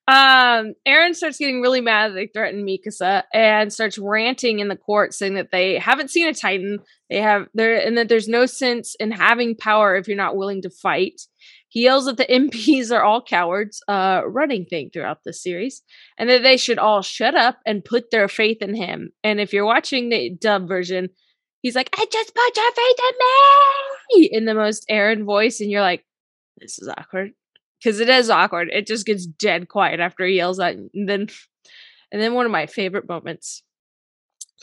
[0.09, 4.77] um, Eren starts getting really mad that they threaten Mikasa and starts ranting in the
[4.77, 6.79] court saying that they haven't seen a Titan.
[7.11, 10.63] They have there and that there's no sense in having power if you're not willing
[10.63, 11.21] to fight.
[11.69, 15.83] He yells that the MPs are all cowards, uh, running thing throughout the series,
[16.17, 19.11] and that they should all shut up and put their faith in him.
[19.23, 21.11] And if you're watching the dub version,
[21.61, 25.71] he's like, I just put your faith in me in the most Eren voice, and
[25.71, 26.03] you're like,
[26.61, 27.33] this is awkward
[27.79, 28.69] because it is awkward.
[28.73, 31.29] It just gets dead quiet after he yells at, and then,
[32.13, 33.63] and then one of my favorite moments.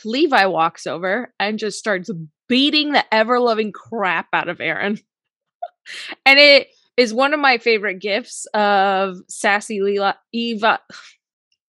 [0.04, 2.10] Levi walks over and just starts
[2.48, 5.00] beating the ever loving crap out of Eren.
[6.26, 10.80] and it is one of my favorite gifts of sassy Leela Eva.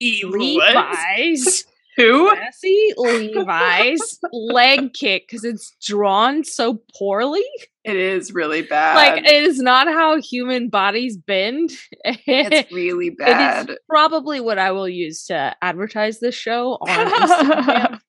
[0.01, 1.65] Levi's
[1.97, 2.33] who?
[2.35, 7.43] Jesse Levi's leg kick because it's drawn so poorly.
[7.83, 8.95] It is really bad.
[8.95, 11.71] Like it is not how human bodies bend.
[12.03, 13.69] It's really bad.
[13.69, 17.99] It is probably what I will use to advertise this show on Instagram.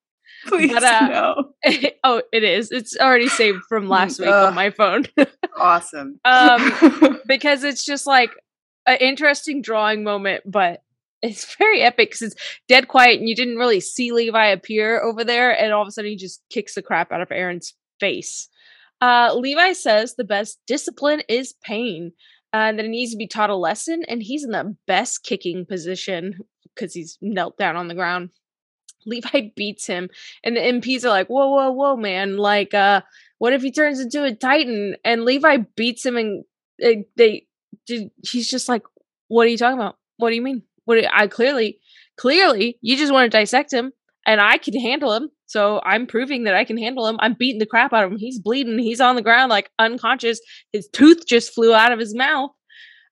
[0.47, 1.53] Please but, uh, no.
[2.05, 2.71] oh, it is.
[2.71, 5.05] It's already saved from last week on my phone.
[5.57, 6.21] awesome.
[6.25, 8.31] Um, because it's just like
[8.87, 10.83] an interesting drawing moment, but
[11.23, 15.25] it's very epic because it's dead quiet and you didn't really see Levi appear over
[15.25, 18.49] there, and all of a sudden he just kicks the crap out of Eren's face.
[19.01, 22.13] Uh, Levi says the best discipline is pain,
[22.53, 25.23] uh, and that he needs to be taught a lesson, and he's in the best
[25.23, 26.39] kicking position
[26.75, 28.31] because he's knelt down on the ground.
[29.07, 30.09] Levi beats him,
[30.45, 32.37] and the MPs are like, "Whoa, whoa, whoa, man!
[32.37, 33.03] Like, uh,
[33.39, 36.45] what if he turns into a Titan?" And Levi beats him, and
[36.81, 37.47] they, they
[37.87, 38.83] he's just like,
[39.29, 39.97] "What are you talking about?
[40.17, 40.63] What do you mean?
[40.89, 41.05] What?
[41.13, 41.79] I clearly,
[42.17, 43.93] clearly, you just want to dissect him,
[44.27, 45.29] and I can handle him.
[45.45, 47.17] So I'm proving that I can handle him.
[47.21, 48.19] I'm beating the crap out of him.
[48.19, 48.79] He's bleeding.
[48.79, 50.41] He's on the ground like unconscious.
[50.73, 52.51] His tooth just flew out of his mouth."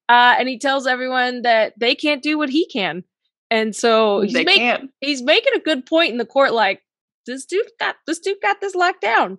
[0.08, 3.04] Uh, and he tells everyone that they can't do what he can.
[3.50, 4.90] And so he's, make, can't.
[5.00, 6.80] he's making a good point in the court, like,
[7.26, 9.38] this dude got this dude got this locked down.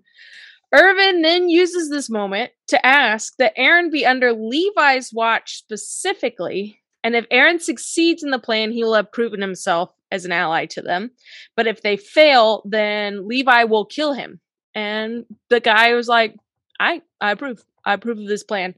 [0.76, 7.16] Erwin then uses this moment to ask that Eren be under Levi's watch specifically, and
[7.16, 10.82] if Eren succeeds in the plan, he will have proven himself as an ally to
[10.82, 11.12] them.
[11.56, 14.42] But if they fail, then Levi will kill him.
[14.76, 16.36] And the guy was like,
[16.82, 17.64] I I approve.
[17.86, 18.76] I approve of this plan.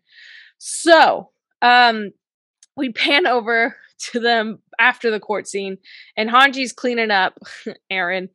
[0.60, 1.32] So,
[1.63, 2.12] um,
[2.78, 3.76] we pan over
[4.12, 5.80] to them after the court scene,
[6.15, 7.39] and Hanji's cleaning up
[7.92, 8.30] Eren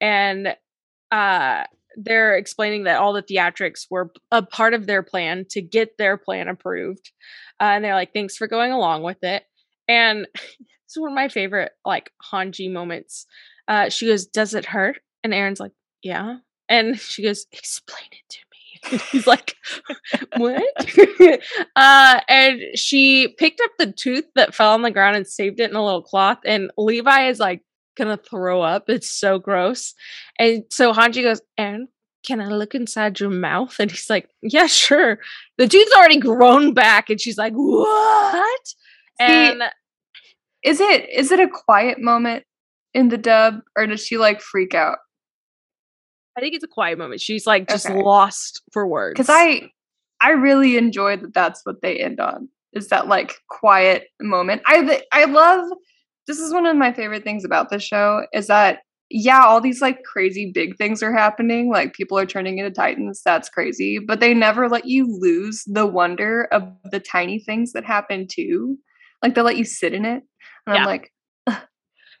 [0.00, 0.54] and
[1.10, 1.64] uh,
[1.96, 6.16] they're explaining that all the theatrics were a part of their plan to get their
[6.16, 7.10] plan approved,
[7.60, 9.44] uh, and they're like, "Thanks for going along with it."
[9.88, 13.26] And it's one of my favorite like Hanji moments.
[13.68, 18.28] Uh, she goes, "Does it hurt?" And Eren's like, "Yeah." And she goes, "Explain it
[18.28, 18.46] to me."
[19.12, 19.56] He's like,
[20.38, 20.62] what?
[21.76, 25.68] uh, and she picked up the tooth that fell on the ground and saved it
[25.68, 26.38] in a little cloth.
[26.46, 27.62] And Levi is like
[27.96, 28.88] gonna throw up.
[28.88, 29.94] It's so gross.
[30.38, 31.88] And so Hanji goes, and
[32.24, 33.76] can I look inside your mouth?
[33.78, 35.18] And he's like, yeah, sure.
[35.58, 37.10] The tooth's already grown back.
[37.10, 38.60] And she's like, what?
[39.18, 39.62] And
[40.62, 42.44] is it is it a quiet moment
[42.94, 44.98] in the dub, or does she like freak out?
[46.36, 47.20] I think it's a quiet moment.
[47.20, 48.00] She's like just Okay.
[48.02, 49.14] lost for words.
[49.14, 49.70] because I
[50.20, 51.34] I really enjoy that.
[51.34, 52.48] That's what they end on.
[52.72, 54.62] Is that like quiet moment?
[54.66, 55.70] I I love.
[56.26, 58.80] This is one of my favorite things about the show is that
[59.10, 61.70] yeah, all these like crazy big things are happening.
[61.70, 63.22] Like people are turning into titans.
[63.24, 67.84] That's crazy, but they never let you lose the wonder of the tiny things that
[67.84, 68.78] happen too.
[69.22, 70.22] Like they let you sit in it,
[70.66, 70.74] and Yeah.
[70.76, 71.12] I'm like,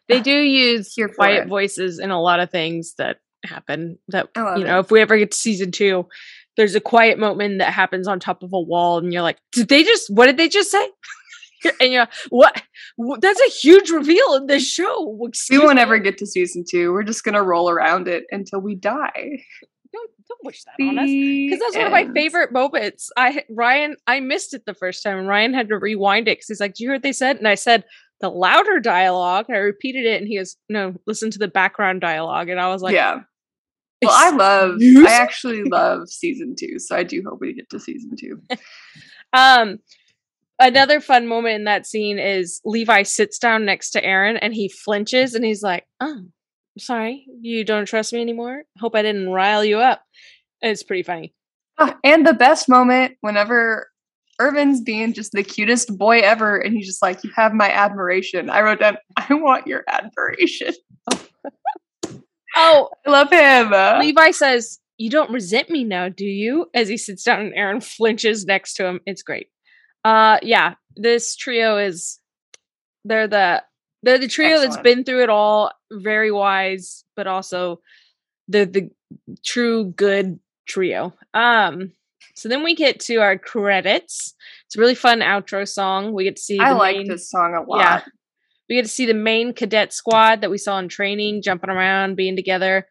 [0.08, 1.48] they do use your quiet it.
[1.48, 4.80] voices in a lot of things that happen that you know it.
[4.80, 6.06] if we ever get to season two
[6.58, 9.66] there's a quiet moment that happens on top of a wall and you're like did
[9.70, 10.86] they just what did they just say
[11.80, 12.62] and you're what
[13.20, 15.04] that's a huge reveal in this show
[15.50, 15.82] we won't me?
[15.82, 16.92] ever get to season two.
[16.92, 19.42] We're just gonna roll around it until we die.
[19.92, 23.96] don't, don't wish that on us because that's one of my favorite moments i ryan
[24.06, 26.74] i missed it the first time and ryan had to rewind it because he's like
[26.74, 27.84] do you hear what they said and i said
[28.20, 32.48] the louder dialogue i repeated it and he goes no listen to the background dialogue
[32.48, 33.20] and i was like yeah.
[34.02, 34.78] Well, I love.
[34.80, 38.40] I actually love season two, so I do hope we get to season two.
[39.32, 39.78] Um,
[40.60, 44.68] another fun moment in that scene is Levi sits down next to Eren and he
[44.68, 46.20] flinches and he's like, "Oh,
[46.78, 48.62] sorry, you don't trust me anymore.
[48.78, 50.02] Hope I didn't rile you up."
[50.62, 51.34] And it's pretty funny.
[51.78, 53.88] Ah, and the best moment whenever
[54.40, 58.50] Erwin's being just the cutest boy ever, and he's just like, "You have my admiration."
[58.50, 60.74] I wrote down, "I want your admiration."
[62.56, 64.00] Oh, I love him.
[64.00, 67.82] Levi says, "You don't resent me now, do you?" As he sits down and Eren
[67.82, 69.00] flinches next to him.
[69.06, 69.46] It's great.
[70.04, 72.18] Uh, yeah, this trio is
[73.04, 73.62] they're the
[74.02, 75.72] they're the trio that's been through it all.
[75.92, 77.80] Very wise, but also
[78.48, 78.90] the the
[79.44, 81.14] true good trio.
[81.34, 81.92] Um,
[82.34, 84.34] so then we get to our credits.
[84.66, 86.12] It's a really fun outro song.
[86.12, 86.58] We get to see.
[86.58, 87.80] I the like main- this song a lot.
[87.80, 88.02] Yeah.
[88.68, 92.14] We get to see the main cadet squad that we saw in training, jumping around,
[92.14, 92.86] being together.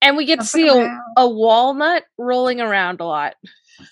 [0.00, 3.34] And we get to see a, a walnut rolling around a lot.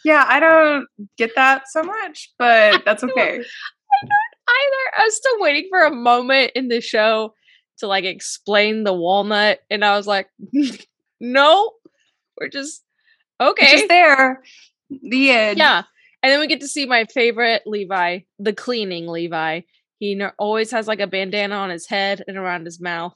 [0.05, 3.21] Yeah, I don't get that so much, but that's okay.
[3.21, 7.35] I don't either I was still waiting for a moment in the show
[7.79, 10.29] to like explain the walnut, and I was like,
[11.21, 11.73] no,
[12.39, 12.83] we're just
[13.41, 13.73] okay.
[13.73, 14.43] just there.
[14.91, 15.59] The end.
[15.59, 15.83] Yeah.
[16.23, 19.61] And then we get to see my favorite Levi, the cleaning Levi.
[19.99, 23.15] He always has like a bandana on his head and around his mouth.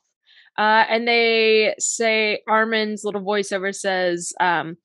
[0.59, 4.77] Uh, and they say Armin's little voiceover says, um,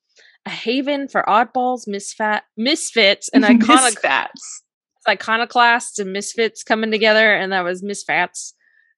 [0.47, 4.61] a haven for oddballs, misfat, misfits, and iconic Misfats.
[5.07, 8.53] iconoclasts and misfits coming together, and that was misfats.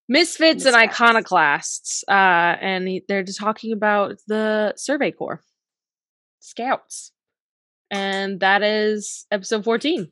[0.07, 2.03] Misfits and iconoclasts.
[2.07, 5.41] Uh, and he, they're just talking about the Survey Corps,
[6.39, 7.12] Scouts.
[7.91, 10.12] And that is episode 14.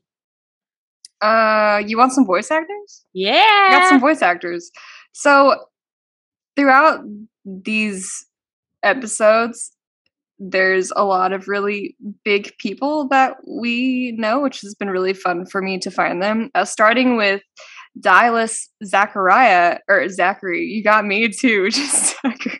[1.21, 3.06] Uh, you want some voice actors?
[3.13, 3.69] Yeah.
[3.71, 4.71] Got some voice actors.
[5.13, 5.56] So
[6.56, 7.00] throughout
[7.45, 8.26] these
[8.84, 9.71] episodes,
[10.39, 15.45] there's a lot of really big people that we know, which has been really fun
[15.45, 16.50] for me to find them.
[16.54, 17.41] Uh, starting with
[18.00, 22.60] Dilys Zachariah or Zachary, you got me too, just Zachary.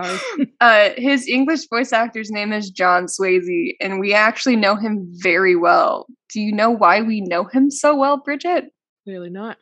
[0.00, 0.18] Sorry.
[0.60, 5.56] Uh, his English voice actor's name is John Swasey, and we actually know him very
[5.56, 6.06] well.
[6.32, 8.66] Do you know why we know him so well, Bridget?
[9.04, 9.58] Clearly not.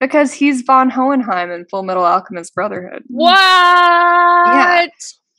[0.00, 3.02] Because he's von Hohenheim in Full Metal Alchemist Brotherhood.
[3.08, 4.90] What?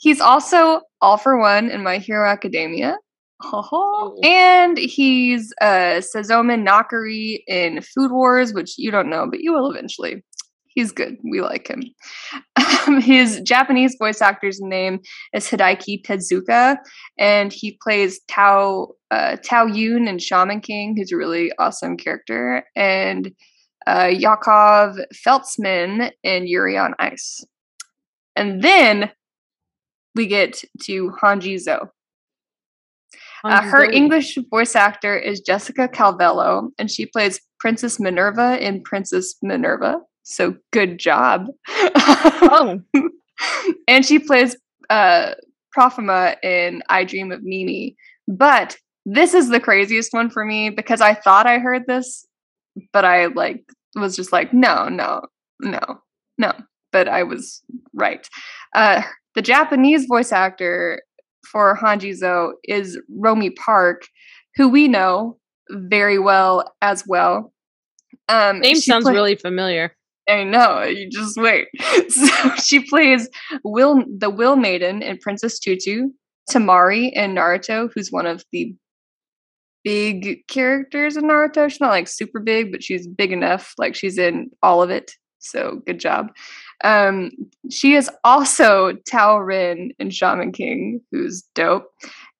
[0.01, 2.97] He's also All for One in My Hero Academia.
[3.43, 4.17] Oh.
[4.23, 9.69] And he's uh Sazomen Nakari in Food Wars, which you don't know, but you will
[9.69, 10.23] eventually.
[10.65, 11.17] He's good.
[11.29, 11.83] We like him.
[12.55, 15.01] Um, his Japanese voice actor's name
[15.33, 16.77] is Hideaki Tezuka,
[17.19, 22.63] and he plays Tao uh, Tao Yun in Shaman King, who's a really awesome character,
[22.75, 23.31] and
[23.85, 27.45] uh, Yakov Feltsman in Yuri on Ice.
[28.35, 29.11] And then
[30.15, 31.89] we get to Hanji Zo.
[33.43, 39.35] Uh, her English voice actor is Jessica Calvello, and she plays Princess Minerva in Princess
[39.41, 39.99] Minerva.
[40.23, 41.47] So good job.
[41.67, 42.81] Oh,
[43.87, 44.55] and she plays
[44.89, 45.33] uh,
[45.75, 47.95] Profima in I Dream of Mimi.
[48.27, 52.27] But this is the craziest one for me because I thought I heard this,
[52.93, 53.63] but I like
[53.95, 55.21] was just like, no, no,
[55.59, 55.79] no,
[56.37, 56.53] no.
[56.91, 57.61] But I was
[57.93, 58.27] right.
[58.75, 59.01] Uh,
[59.35, 61.01] the Japanese voice actor
[61.51, 64.03] for Hanjizo is Romi Park,
[64.55, 65.37] who we know
[65.69, 67.53] very well as well.
[68.29, 69.95] Um, name sounds play- really familiar.
[70.29, 70.83] I know.
[70.83, 71.67] You just wait.
[72.09, 73.29] So she plays
[73.63, 76.09] Will, the Will Maiden in Princess Tutu,
[76.49, 78.75] Tamari in Naruto, who's one of the
[79.83, 81.69] big characters in Naruto.
[81.69, 83.73] She's not like super big, but she's big enough.
[83.77, 85.11] Like she's in all of it.
[85.39, 86.27] So good job.
[86.83, 87.31] Um,
[87.69, 91.85] she is also Tao Rin in Shaman King, who's dope,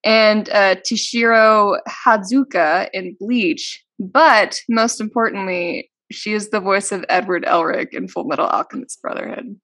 [0.03, 3.83] and uh, Tishiro Hazuka in Bleach.
[3.99, 9.55] But most importantly, she is the voice of Edward Elric in Full Metal Alchemist Brotherhood,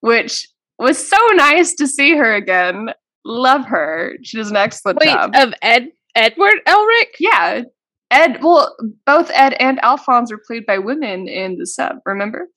[0.00, 0.46] which
[0.78, 2.90] was so nice to see her again.
[3.24, 4.12] Love her.
[4.22, 5.32] She does an excellent Wait, job.
[5.34, 7.16] of Ed Edward Elric?
[7.18, 7.62] yeah.
[8.10, 12.48] Ed, well, both Ed and Alphonse were played by women in the sub, remember?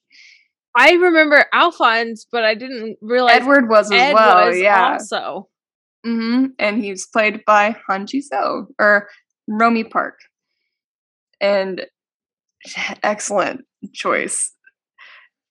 [0.80, 4.94] I remember Alphonse, but I didn't realize Edward was as Ed well, was yeah.
[4.94, 5.50] also.
[6.06, 9.10] hmm And he's played by Hanji So or
[9.50, 10.16] Romi Park.
[11.42, 11.86] And
[13.04, 14.54] excellent choice.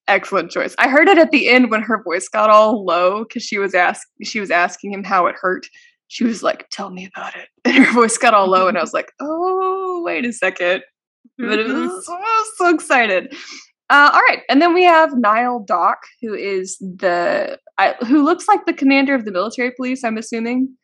[0.06, 0.74] Excellent choice.
[0.78, 3.74] I heard it at the end when her voice got all low because she was
[3.74, 5.66] ask she was asking him how it hurt.
[6.06, 8.80] She was like, "Tell me about it," and her voice got all low, and I
[8.80, 10.82] was like, "Oh, wait a second.
[11.38, 13.32] But it was, I was so excited.
[13.90, 18.46] Uh, all right, and then we have Nile Dok, who is the I, who looks
[18.46, 20.04] like the commander of the military police.
[20.04, 20.74] I'm assuming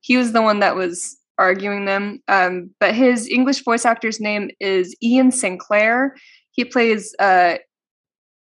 [0.00, 2.22] he was the one that was arguing them.
[2.28, 6.14] Um, but his English voice actor's name is Ian Sinclair.
[6.52, 7.54] He plays uh,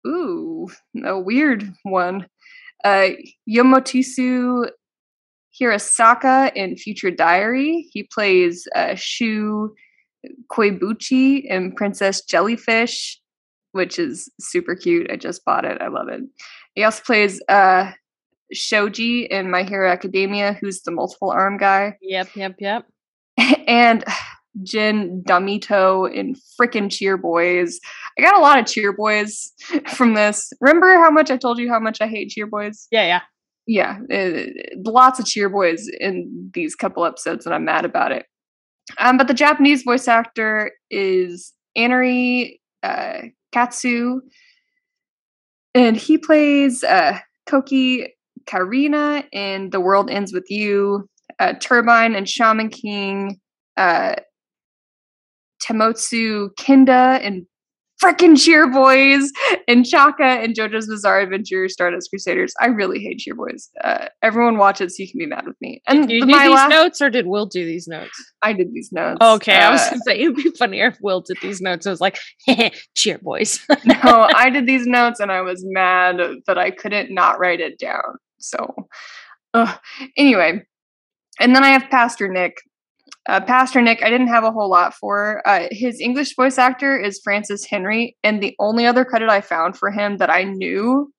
[0.05, 0.67] ooh,
[1.05, 2.27] a weird one.
[2.83, 3.09] Uh,
[3.49, 4.69] Yomotisu
[5.59, 7.87] Hirasaka in Future Diary.
[7.91, 9.73] He plays uh, Shu
[10.51, 13.20] Koibuchi in Princess Jellyfish,
[13.71, 15.09] which is super cute.
[15.11, 15.81] I just bought it.
[15.81, 16.21] I love it.
[16.75, 17.91] He also plays uh,
[18.53, 22.85] Shoji in My Hero Academia, who's the multiple arm guy, Yep, yep, yep.
[23.67, 24.03] and
[24.63, 27.79] Jin Damito in frickin' Cheer Boys.
[28.17, 29.53] I got a lot of Cheer Boys
[29.87, 30.51] from this.
[30.59, 32.87] Remember how much I told you how much I hate Cheer Boys?
[32.91, 33.21] Yeah,
[33.67, 33.99] yeah.
[34.09, 38.25] yeah, uh, lots of cheer boys in these couple episodes, and I'm mad about it.
[38.97, 43.19] Um, but the Japanese voice actor is Anari uh,
[43.51, 44.21] Katsu,
[45.73, 48.13] and he plays uh, Koki
[48.45, 51.07] Karina in The World Ends with You,
[51.39, 53.39] uh, Turbine and Shaman King,
[53.77, 54.15] uh,
[55.61, 57.45] Temotsu Kinda and
[58.01, 59.31] frickin' Cheer Boys,
[59.67, 62.53] and Chaka and JoJo's Bizarre Adventure Stardust Crusaders.
[62.59, 63.69] I really hate Cheer Boys.
[63.83, 65.81] Uh, everyone watch it so you can be mad with me.
[65.87, 68.11] And Did you the- do these last, notes or did Will do these notes?
[68.41, 69.17] I did these notes.
[69.21, 71.85] Okay, I was Uh, gonna say it'd be funnier if Will did these notes.
[71.85, 72.17] I was like,
[72.95, 73.59] cheer boys.
[73.85, 77.77] no, I did these notes and I was mad that I couldn't not write it
[77.77, 78.01] down.
[78.39, 78.73] So,
[79.53, 79.77] ugh.
[80.17, 80.63] anyway,
[81.39, 82.57] and then I have Pastor Nick.
[83.29, 85.47] Uh, Pastor Nick, I didn't have a whole lot for.
[85.47, 89.77] Uh, his English voice actor is Francis Henry, and the only other credit I found
[89.77, 91.13] for him that I knew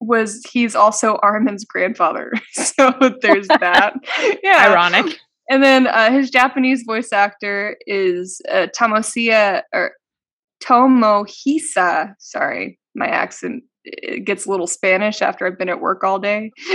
[0.00, 2.32] was he's also Armin's grandfather.
[2.52, 3.94] so there's that.
[4.42, 5.18] yeah, Ironic.
[5.48, 9.92] and then uh, his Japanese voice actor is uh, Tamosia or
[10.62, 12.14] Tomohisa.
[12.18, 16.50] Sorry, my accent uh, gets a little Spanish after I've been at work all day.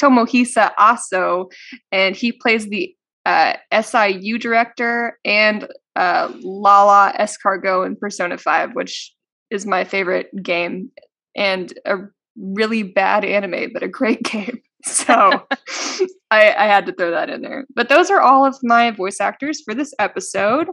[0.00, 1.50] Tomohisa Aso,
[1.92, 2.94] and he plays the
[3.28, 3.52] uh,
[3.82, 9.14] SIU director and uh, Lala Escargot in Persona 5, which
[9.50, 10.90] is my favorite game
[11.36, 11.96] and a
[12.38, 14.60] really bad anime, but a great game.
[14.82, 15.04] So
[16.30, 17.66] I, I, had to throw that in there.
[17.74, 20.68] But those are all of my voice actors for this episode.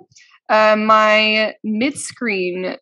[0.47, 2.77] Uh, my mid screen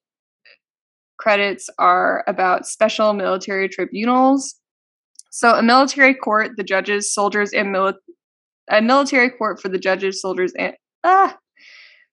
[1.17, 4.55] credits are about special military tribunals.
[5.31, 7.95] So, a military court, the judges, soldiers, and mili-
[8.69, 11.37] a military court for the judges, soldiers, and ah,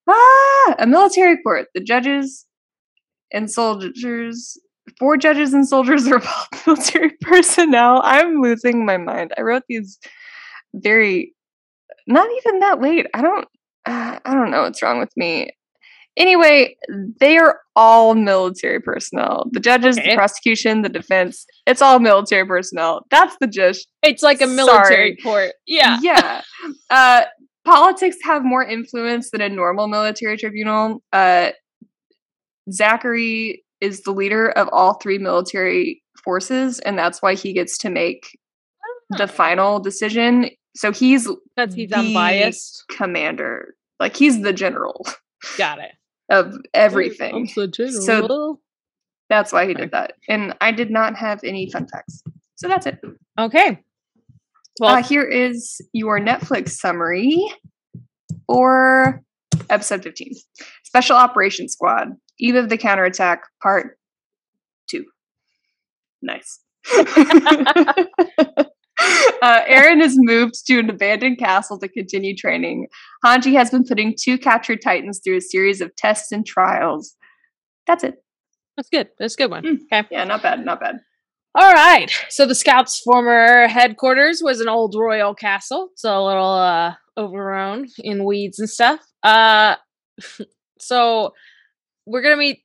[0.09, 2.46] ah, a military court, the judges
[3.32, 4.59] and soldiers
[4.98, 8.01] four judges and soldiers are all military personnel.
[8.05, 9.32] I'm losing my mind.
[9.36, 9.98] I wrote these
[10.74, 11.34] very
[12.07, 13.07] not even that late.
[13.14, 13.46] I don't
[13.86, 15.51] uh, I don't know what's wrong with me.
[16.16, 16.76] Anyway,
[17.20, 19.48] they are all military personnel.
[19.52, 20.11] The judges, okay.
[20.11, 23.06] the prosecution, the defense, it's all military personnel.
[23.11, 23.88] That's the gist.
[24.02, 25.16] It's like a military Sorry.
[25.22, 25.52] court.
[25.66, 25.98] Yeah.
[26.02, 26.42] Yeah.
[26.90, 27.22] Uh,
[27.64, 31.02] politics have more influence than a normal military tribunal.
[31.12, 31.50] Uh,
[32.70, 37.90] Zachary is the leader of all three military forces, and that's why he gets to
[37.90, 38.38] make
[39.11, 39.26] the ah.
[39.26, 40.50] final decision.
[40.76, 43.74] So he's because he's unbiased commander.
[43.98, 45.06] Like he's the general.
[45.56, 45.92] Got it.
[46.31, 47.35] Of everything.
[47.35, 48.03] I'm the general.
[48.03, 48.61] So
[49.28, 50.14] that's why he did that.
[50.28, 52.22] And I did not have any fun facts.
[52.57, 53.01] So that's it.
[53.39, 53.81] Okay.
[54.78, 57.39] Well, uh, here is your Netflix summary
[58.47, 59.22] for
[59.68, 60.35] episode 15
[60.85, 62.09] Special Operations Squad.
[62.39, 63.99] Eve of the Counterattack, Part
[64.89, 65.05] Two.
[66.22, 66.61] Nice.
[69.42, 72.86] uh, Eren is moved to an abandoned castle to continue training.
[73.24, 77.16] Hanji has been putting two captured titans through a series of tests and trials.
[77.86, 78.22] That's it.
[78.76, 79.09] That's good.
[79.18, 79.64] That's a good one.
[79.64, 79.78] Mm.
[79.92, 80.09] Okay.
[80.11, 80.64] Yeah, not bad.
[80.64, 80.96] Not bad.
[81.55, 82.11] All right.
[82.28, 85.88] So the scouts' former headquarters was an old royal castle.
[85.92, 89.01] It's a little uh overgrown in weeds and stuff.
[89.22, 89.76] Uh
[90.78, 91.34] so
[92.07, 92.62] we're gonna meet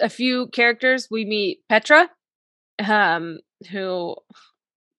[0.00, 1.08] a few characters.
[1.10, 2.10] We meet Petra,
[2.86, 3.38] um,
[3.70, 4.16] who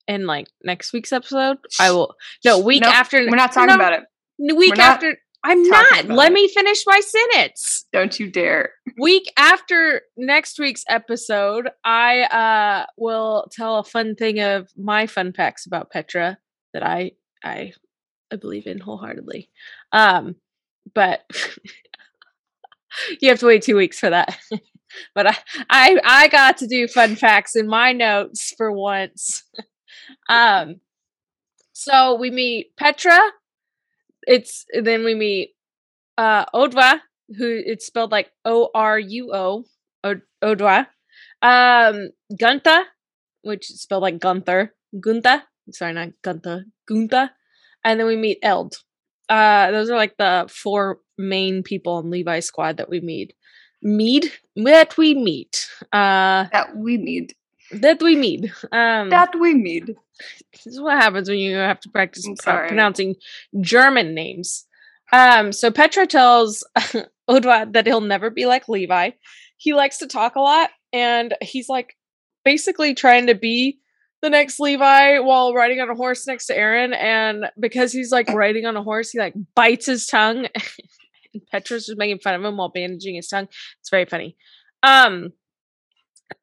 [0.07, 3.19] in like next week's episode, I will no week nope, after.
[3.19, 4.55] We're not talking no, about it.
[4.55, 6.07] Week after, I'm not.
[6.07, 6.33] Let it.
[6.33, 7.85] me finish my sentence.
[7.93, 8.71] Don't you dare.
[8.99, 15.33] Week after next week's episode, I uh will tell a fun thing of my fun
[15.33, 16.37] facts about Petra
[16.73, 17.11] that I
[17.43, 17.73] I
[18.31, 19.49] I believe in wholeheartedly.
[19.91, 20.35] Um,
[20.93, 21.21] but
[23.21, 24.37] you have to wait two weeks for that.
[25.15, 25.37] but I,
[25.69, 29.43] I I got to do fun facts in my notes for once.
[30.29, 30.79] um
[31.73, 33.19] so we meet Petra.
[34.25, 35.55] It's then we meet
[36.17, 37.01] uh Odva,
[37.37, 39.65] who it's spelled like O R U O
[40.43, 40.87] Odwa.
[41.41, 42.85] Um Gunta,
[43.41, 44.73] which is spelled like Gunther.
[44.99, 45.43] Gunta.
[45.71, 46.63] Sorry, not Gunta.
[46.89, 47.31] Gunta.
[47.83, 48.77] And then we meet Eld.
[49.29, 53.33] Uh those are like the four main people in Levi's squad that we meet.
[53.81, 55.69] Meet that we meet.
[55.91, 57.35] Uh that we meet.
[57.81, 58.51] That we need.
[58.71, 59.95] Um that we need.
[60.53, 63.15] This is what happens when you have to practice pronouncing
[63.59, 64.65] German names.
[65.11, 66.63] Um, so Petra tells
[67.29, 69.11] Odwa that he'll never be like Levi.
[69.57, 71.95] He likes to talk a lot, and he's like
[72.43, 73.79] basically trying to be
[74.21, 76.95] the next Levi while riding on a horse next to Eren.
[76.95, 80.47] and because he's like riding on a horse, he like bites his tongue
[81.51, 83.47] Petra's just making fun of him while bandaging his tongue.
[83.79, 84.35] It's very funny.
[84.83, 85.33] Um,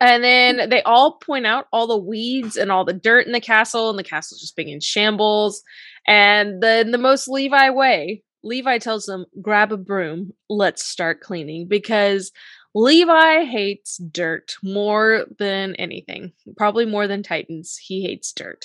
[0.01, 3.41] and then they all point out all the weeds and all the dirt in the
[3.41, 5.62] castle, and the castle's just being in shambles.
[6.07, 11.68] And then the most Levi way, Levi tells them, grab a broom, let's start cleaning
[11.68, 12.33] because
[12.74, 16.33] Levi hates dirt more than anything.
[16.57, 17.76] Probably more than Titans.
[17.76, 18.64] He hates dirt.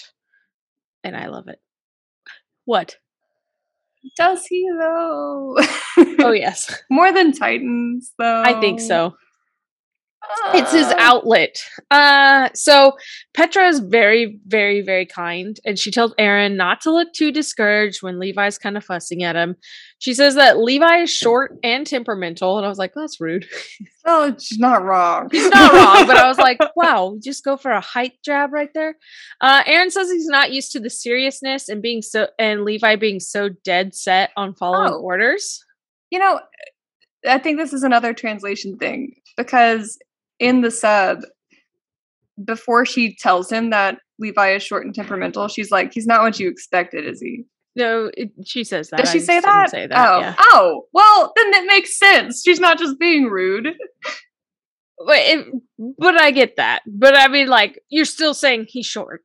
[1.03, 1.61] And I love it.
[2.65, 2.97] What?
[4.15, 5.57] Does he though?
[6.19, 6.81] oh yes.
[6.89, 8.43] More than Titans though.
[8.43, 9.15] I think so.
[10.53, 10.95] It's his uh.
[10.97, 11.57] outlet.
[11.91, 12.93] Uh so
[13.33, 18.01] Petra is very, very, very kind, and she tells Eren not to look too discouraged
[18.01, 19.55] when Levi's kind of fussing at him.
[19.99, 23.47] She says that Levi is short and temperamental, and I was like, that's rude.
[24.09, 25.27] Oh, she's not wrong.
[25.33, 28.69] He's not wrong, but I was like, wow, just go for a height jab right
[28.73, 28.95] there.
[29.41, 33.19] Uh Eren says he's not used to the seriousness and being so and Levi being
[33.19, 35.01] so dead set on following oh.
[35.01, 35.61] orders.
[36.09, 36.39] You know,
[37.27, 39.97] I think this is another translation thing because
[40.39, 41.21] in the sub
[42.43, 46.39] before she tells him that Levi is short and temperamental, she's like, "He's not what
[46.39, 49.01] you expected, is he?" No, it, she says that.
[49.01, 49.69] Does she say that?
[49.69, 50.09] say that?
[50.09, 50.35] Oh, yeah.
[50.39, 52.41] oh, well, then that makes sense.
[52.43, 53.67] She's not just being rude.
[55.05, 55.45] But, it,
[55.99, 56.81] but I get that.
[56.87, 59.23] But I mean, like, you're still saying he's short.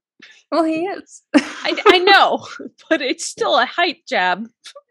[0.50, 1.22] Well, he is.
[1.34, 2.46] I, I know,
[2.90, 4.46] but it's still a height jab.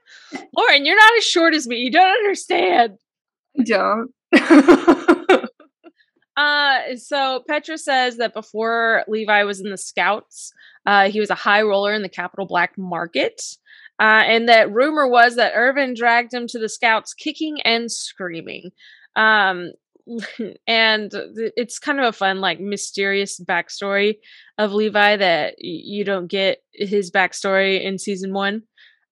[0.58, 1.78] Lauren, you're not as short as me.
[1.78, 2.98] You don't understand.
[3.60, 4.12] I don't.
[6.38, 10.54] Uh, so Petra says that before Levi was in the Scouts,
[10.86, 13.42] uh, he was a high roller in the Capital Black Market.
[14.00, 18.72] Uh, and that rumor was that Erwin dragged him to the Scouts kicking and screaming.
[19.16, 19.74] Um,
[20.68, 21.12] and
[21.56, 24.16] it's kind of a fun, like, mysterious backstory
[24.58, 28.64] of Levi that you don't get his backstory in season one.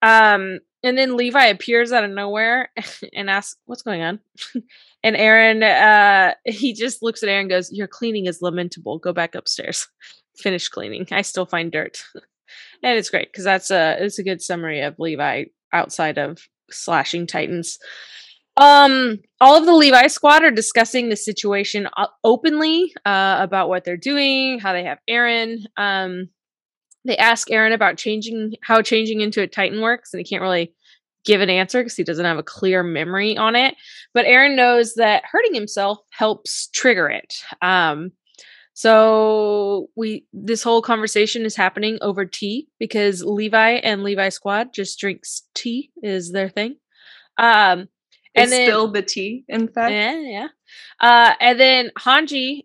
[0.01, 2.69] Um, and then Levi appears out of nowhere
[3.13, 4.19] and asks, What's going on?
[5.03, 8.99] and Eren, uh, he just looks at Eren and goes, Your cleaning is lamentable.
[8.99, 9.87] Go back upstairs.
[10.37, 11.05] Finish cleaning.
[11.11, 12.03] I still find dirt.
[12.83, 16.39] and it's great because that's a it's a good summary of Levi outside of
[16.71, 17.77] slashing titans.
[18.55, 23.83] Um, all of the Levi squad are discussing the situation uh, openly uh, about what
[23.85, 25.63] they're doing, how they have Eren.
[25.77, 26.29] Um,
[27.05, 30.73] they ask Eren about changing how changing into a Titan works, and he can't really
[31.25, 33.75] give an answer because he doesn't have a clear memory on it.
[34.13, 37.35] But Eren knows that hurting himself helps trigger it.
[37.61, 38.11] Um,
[38.73, 44.99] so we this whole conversation is happening over tea because Levi and Levi Squad just
[44.99, 46.77] drinks tea is their thing.
[47.37, 47.89] Um,
[48.35, 49.91] and then, spill the tea, in fact.
[49.91, 50.47] Yeah, yeah.
[50.99, 52.61] Uh, and then Hanji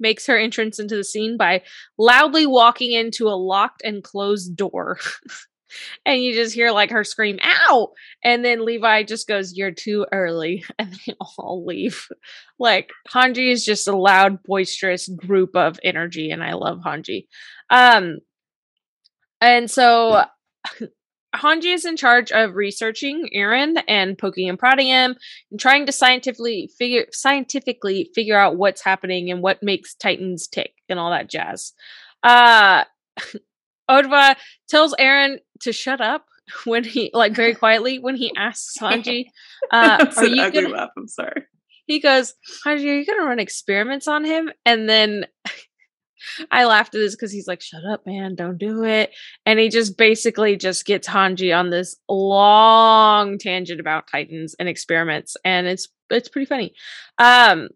[0.00, 1.62] makes her entrance into the scene by
[1.98, 4.98] loudly walking into a locked and closed door.
[6.06, 7.92] and you just hear like her scream, ow!
[8.22, 10.64] And then Levi just goes, You're too early.
[10.78, 12.08] And they all leave.
[12.58, 17.26] Like Hanji is just a loud, boisterous group of energy, and I love Hanji.
[17.70, 18.18] Um,
[19.40, 20.24] and so
[21.34, 25.16] Hanji is in charge of researching Eren and poking and prodding him
[25.50, 30.72] and trying to scientifically figure scientifically figure out what's happening and what makes Titans tick
[30.88, 31.72] and all that jazz.
[32.22, 32.84] Uh
[33.90, 34.36] Odva
[34.68, 36.26] tells Eren to shut up
[36.64, 39.26] when he like very quietly when he asks Hanji,
[39.70, 40.90] uh, "Are you ugly gonna, laugh?
[40.96, 41.44] I'm sorry."
[41.86, 45.26] He goes, "Hanji, are you gonna run experiments on him?" And then
[46.50, 48.34] I laughed at this because he's like, "Shut up, man!
[48.34, 49.10] Don't do it."
[49.46, 55.36] And he just basically just gets Hanji on this long tangent about Titans and experiments,
[55.44, 56.74] and it's it's pretty funny.
[57.18, 57.68] Um,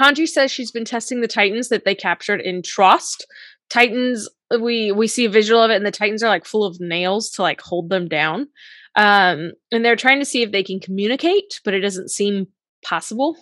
[0.00, 3.22] Hanji says she's been testing the Titans that they captured in Trost.
[3.70, 4.28] Titans,
[4.60, 7.30] we we see a visual of it, and the Titans are like full of nails
[7.30, 8.48] to like hold them down.
[8.96, 12.48] Um, and they're trying to see if they can communicate, but it doesn't seem
[12.84, 13.36] possible.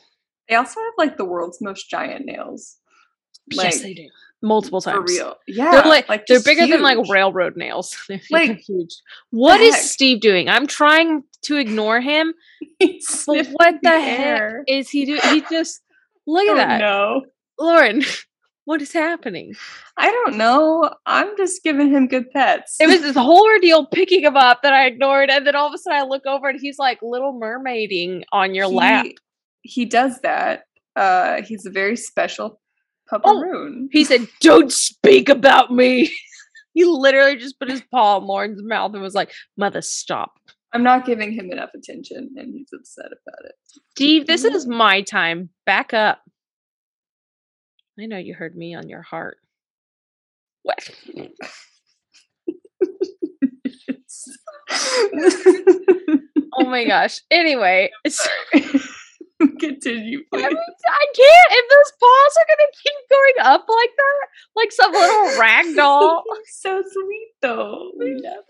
[0.49, 2.79] They also have like the world's most giant nails.
[3.55, 4.09] Like, yes, they do.
[4.43, 4.97] Multiple times.
[4.97, 5.37] For real.
[5.47, 5.71] Yeah.
[5.71, 6.73] They're like, like they're bigger huge.
[6.73, 7.97] than like railroad nails.
[8.09, 8.97] they're like huge.
[9.31, 10.49] What is Steve doing?
[10.49, 12.35] I'm trying to ignore him.
[12.81, 15.21] but what the, the heck is he doing?
[15.25, 15.83] He just
[16.27, 16.79] look at oh, that.
[16.81, 17.23] No.
[17.59, 18.03] Lauren,
[18.65, 19.55] what is happening?
[19.97, 20.93] I don't know.
[21.07, 22.77] I'm just giving him good pets.
[22.81, 25.75] It was this whole ordeal picking him up that I ignored, and then all of
[25.75, 29.07] a sudden I look over and he's like little mermaiding on your he, lap.
[29.63, 30.65] He does that.
[30.97, 32.61] Uh, he's a very special
[33.13, 33.85] Pupperoon.
[33.85, 36.11] Oh, he said, "Don't speak about me."
[36.75, 40.33] he literally just put his paw in Lauren's mouth and was like, "Mother, stop."
[40.73, 43.55] I'm not giving him enough attention, and he's upset about it.
[43.91, 44.57] Steve, this mm-hmm.
[44.57, 45.51] is my time.
[45.67, 46.23] Back up.
[48.01, 49.37] I know you heard me on your heart.
[50.63, 50.89] What?
[56.55, 57.21] oh my gosh.
[57.31, 57.91] Anyway,
[59.61, 60.45] Continue, please.
[60.45, 61.51] I, mean, I can't.
[61.51, 64.27] If those paws are gonna keep going up like that,
[64.57, 66.23] like some little rag doll.
[66.47, 67.91] so sweet, though.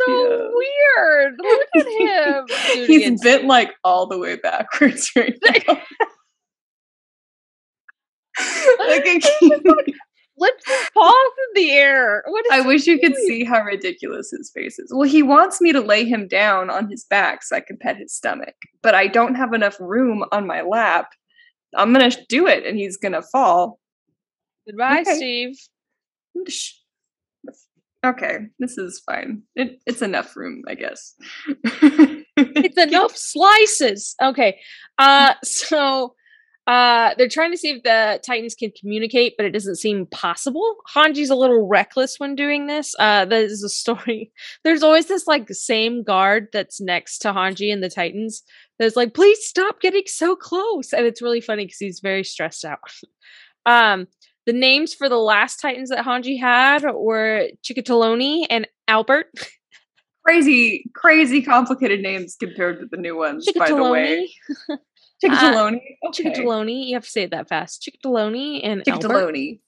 [0.06, 1.34] so weird.
[1.38, 1.86] Look at
[2.78, 2.86] him.
[2.86, 5.78] He's bent like all the way backwards right now.
[8.78, 9.20] like a
[10.42, 12.24] flips his paws in the air.
[12.50, 14.92] I wish you could see how ridiculous his face is.
[14.92, 17.96] Well, he wants me to lay him down on his back so I can pet
[17.96, 21.10] his stomach, but I don't have enough room on my lap.
[21.76, 23.78] I'm gonna do it, and he's gonna fall.
[24.66, 25.16] Goodbye, okay.
[25.16, 25.58] Steve.
[28.04, 29.42] Okay, this is fine.
[29.54, 31.14] It, it's enough room, I guess.
[32.36, 34.16] it's enough slices.
[34.20, 34.58] Okay.
[34.98, 36.14] Uh so
[36.66, 40.76] uh, they're trying to see if the Titans can communicate, but it doesn't seem possible.
[40.94, 42.94] Hanji's a little reckless when doing this.
[43.00, 44.30] Uh, there's a story.
[44.64, 48.44] There's always this like same guard that's next to Hanji and the Titans
[48.78, 50.92] that's like, please stop getting so close.
[50.92, 52.78] And it's really funny because he's very stressed out.
[53.66, 54.06] um,
[54.46, 59.26] the names for the last Titans that Hanji had were Chikatoloni and Albert.
[60.24, 64.30] Crazy, crazy complicated names compared to the new ones, by the way.
[65.22, 65.80] Chickataloni.
[66.08, 66.22] okay.
[66.24, 66.86] Chickataloni.
[66.86, 67.82] You have to say it that fast.
[67.88, 69.08] Chickataloni and Albert.
[69.08, 69.60] Chickataloni.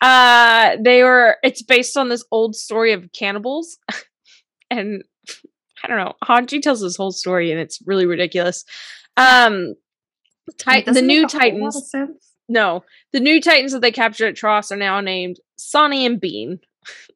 [0.00, 1.36] Uh, they were.
[1.42, 3.78] It's based on this old story of cannibals,
[4.70, 5.02] and
[5.82, 6.14] I don't know.
[6.24, 8.64] Hanji tells this whole story, and it's really ridiculous.
[9.16, 9.74] Um,
[10.58, 12.32] Tit- the new make a whole lot of Titans.
[12.48, 16.60] No, the new Titans that they captured at Trost are now named Sonny and Bean.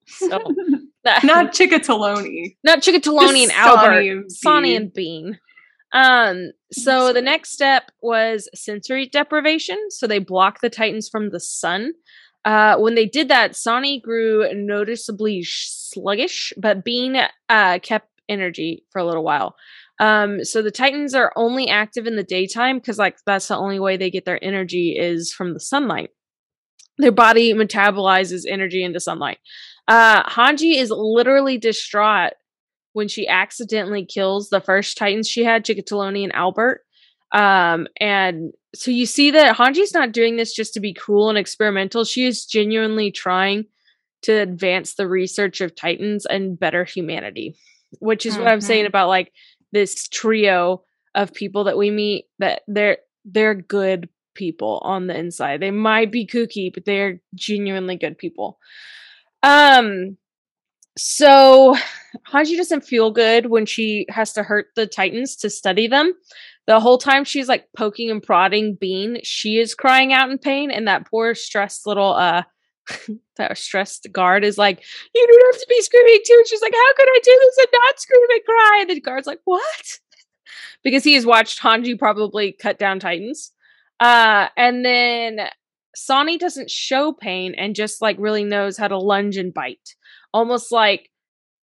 [0.04, 0.28] So
[1.04, 2.56] that, Not Chickataloni.
[2.62, 4.76] not Chickataloni and Albert, Sonny and Sonny Bean.
[4.82, 5.38] and Bean.
[5.92, 9.78] Um, so the next step was sensory deprivation.
[9.90, 11.92] So they blocked the Titans from the sun.
[12.44, 17.16] Uh, when they did that, Sonny grew noticeably sh- sluggish, but Bean
[17.48, 19.54] uh, kept energy for a little while.
[20.00, 23.78] Um, so the Titans are only active in the daytime because, like, that's the only
[23.78, 26.10] way they get their energy is from the sunlight.
[26.98, 29.38] Their body metabolizes energy into sunlight.
[29.86, 32.32] Uh, Hanji is literally distraught
[32.92, 36.82] when she accidentally kills the first Titans she had, Chickataloni and Albert.
[37.32, 41.38] Um, and so you see that Hanji's not doing this just to be cruel and
[41.38, 42.04] experimental.
[42.04, 43.64] She is genuinely trying
[44.22, 47.56] to advance the research of Titans and better humanity,
[48.00, 48.88] which is what I'm saying Mhm.
[48.88, 49.32] about like
[49.72, 50.84] this trio
[51.14, 55.60] of people that we meet that they're they're good people on the inside.
[55.60, 58.58] They might be kooky, but they're genuinely good people.
[59.42, 60.16] Um
[60.96, 61.76] so
[62.30, 66.12] Hanji doesn't feel good when she has to hurt the Titans to study them.
[66.66, 70.70] The whole time she's like poking and prodding Bean, she is crying out in pain,
[70.70, 72.42] and that poor stressed little uh
[73.36, 74.82] that stressed guard is like,
[75.14, 76.34] You don't have to be screaming too.
[76.38, 78.78] And she's like, How could I do this and not scream and cry?
[78.80, 79.62] And the guard's like, What?
[80.84, 83.52] Because he has watched Hanji probably cut down Titans.
[84.00, 85.48] Uh and then
[85.94, 89.94] Sonny doesn't show pain and just like really knows how to lunge and bite.
[90.32, 91.08] Almost like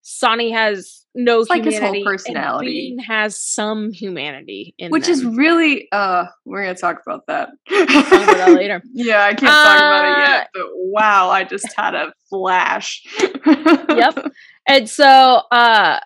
[0.01, 1.99] Sonny has no It's like his humanity.
[2.03, 2.67] whole personality.
[2.95, 7.49] Bean has some humanity in Which is really uh we're gonna talk about that.
[7.69, 8.81] Talk about that later.
[8.93, 13.03] Yeah, I can't talk about it Uh, yet, but wow, I just had a flash.
[13.45, 14.31] Yep.
[14.67, 15.05] And so
[15.51, 15.99] uh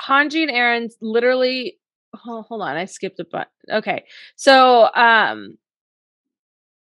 [0.00, 1.78] Hanji and Eren literally
[2.26, 3.50] oh, hold on, I skipped a button.
[3.70, 4.04] Okay.
[4.36, 5.58] So um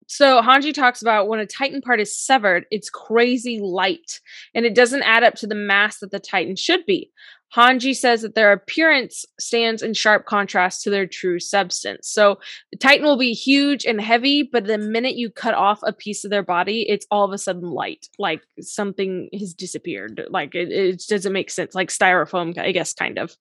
[0.08, 4.20] so Hanji talks about when a Titan part is severed, it's crazy light
[4.54, 7.10] and it doesn't add up to the mass that the Titan should be.
[7.54, 12.08] Hanji says that their appearance stands in sharp contrast to their true substance.
[12.08, 12.38] So
[12.72, 16.24] the Titan will be huge and heavy, but the minute you cut off a piece
[16.24, 20.22] of their body, it's all of a sudden light, like something has disappeared.
[20.30, 23.36] Like it, it doesn't make sense, like styrofoam, I guess, kind of.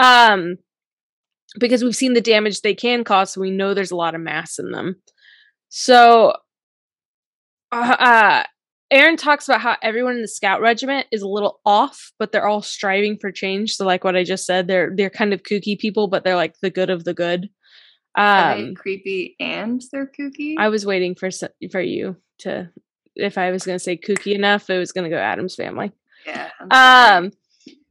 [0.00, 0.56] Um,
[1.58, 4.20] because we've seen the damage they can cause, so we know there's a lot of
[4.20, 4.96] mass in them.
[5.70, 6.34] So,
[7.72, 8.44] uh, uh,
[8.92, 12.46] Eren talks about how everyone in the scout regiment is a little off, but they're
[12.46, 13.74] all striving for change.
[13.76, 16.56] So, like what I just said, they're they're kind of kooky people, but they're like
[16.60, 17.48] the good of the good.
[18.16, 20.56] Are they Um, creepy and they're kooky.
[20.58, 21.30] I was waiting for
[21.70, 22.68] for you to,
[23.14, 25.92] if I was going to say kooky enough, it was going to go Addams family.
[26.26, 26.50] yeah.
[26.72, 27.30] Um,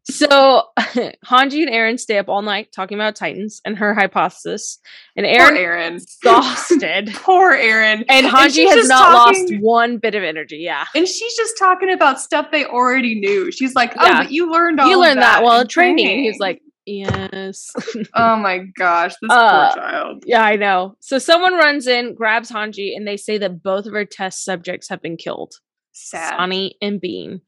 [0.09, 0.63] so
[1.25, 4.79] Hanji and Eren stay up all night talking about Titans and her hypothesis,
[5.15, 5.95] and Poor Eren Eren.
[5.95, 7.09] exhausted.
[7.13, 8.03] Poor Eren.
[8.09, 10.57] And Hanji has not talking- lost one bit of energy.
[10.57, 10.85] Yeah.
[10.95, 13.51] And she's just talking about stuff they already knew.
[13.51, 14.23] She's like, "Oh, Yeah.
[14.23, 16.07] but you learned all You learned that, while in training.
[16.07, 17.69] And he like, Yes.
[18.15, 20.95] "Oh my gosh, this Uh, poor child." yeah, I know.
[20.99, 24.89] So someone runs in, grabs Hanji, and they say that both of her test subjects
[24.89, 25.53] have been killed.
[25.91, 26.37] Sad.
[26.37, 27.41] Sonny and Bean.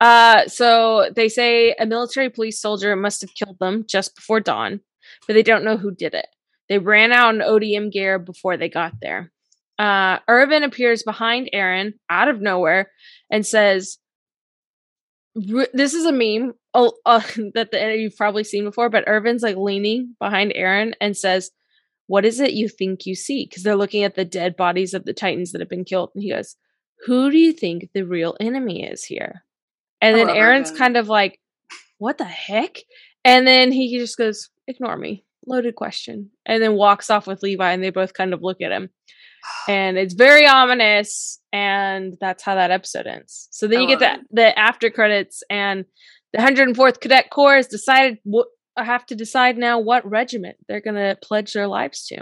[0.00, 4.80] Uh, so they say a military police soldier must have killed them just before dawn,
[5.26, 6.26] but they don't know who did it.
[6.68, 9.32] They ran out in ODM gear before they got there.
[9.78, 12.90] Uh, Erwin appears behind Eren out of nowhere
[13.30, 13.98] and says,
[15.34, 17.20] "This is a meme uh, uh,
[17.54, 21.50] that the, you've probably seen before." But Erwin's like leaning behind Eren and says,
[22.06, 25.04] "What is it you think you see?" Because they're looking at the dead bodies of
[25.04, 26.56] the Titans that have been killed, and he goes,
[27.06, 29.44] "Who do you think the real enemy is here?"
[30.00, 31.40] And then Eren's kind of like,
[31.98, 32.78] "What the heck?"
[33.24, 37.72] And then he just goes, "Ignore me." Loaded question, and then walks off with Levi,
[37.72, 38.90] and they both kind of look at him.
[39.68, 43.46] And it's very ominous and that's how that episode ends.
[43.52, 45.84] So then I you get the, the after credits and
[46.32, 50.80] the 104th cadet corps has decided what i have to decide now what regiment they're
[50.80, 52.16] going to pledge their lives to.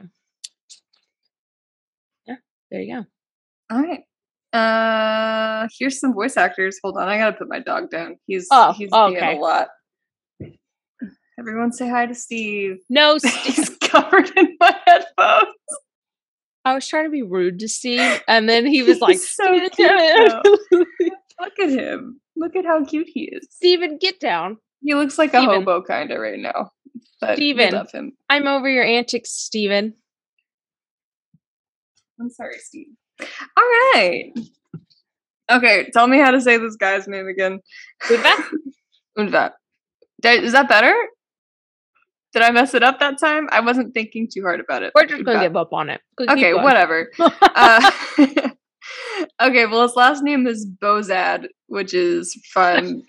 [2.27, 2.37] Yeah
[2.75, 3.05] there you go.
[3.75, 4.01] All right.
[4.55, 6.78] Uh, here's some voice actors.
[6.82, 8.16] Hold on, I gotta put my dog down.
[8.26, 9.20] He's Oh, he's okay.
[9.20, 9.68] being a lot.
[11.38, 12.76] Everyone say hi to Steve.
[12.88, 13.32] no Steve.
[13.57, 15.55] He's covered in my headphones.
[16.64, 19.72] i was trying to be rude to steve and then he was like so cute,
[20.70, 22.20] Look at him.
[22.36, 23.48] Look at how cute he is.
[23.50, 26.70] steven get down He looks like a hobo kind of right now.
[27.20, 27.72] But Steven.
[27.74, 28.12] love him.
[28.30, 29.94] i'm over your antics steven
[32.20, 32.86] I'm sorry, Steve.
[33.20, 34.32] All right.
[35.50, 37.60] Okay, tell me how to say this guy's name again.
[38.04, 38.44] Udva?
[39.18, 39.52] Unva.
[40.24, 40.94] Is that better?
[42.32, 43.48] Did I mess it up that time?
[43.52, 44.92] I wasn't thinking too hard about it.
[44.94, 46.00] We're just gonna give up on it.
[46.16, 47.10] Go- Okay, whatever.
[47.20, 47.90] Uh,
[49.40, 53.02] okay, well, his last name is Bozad, which is fun.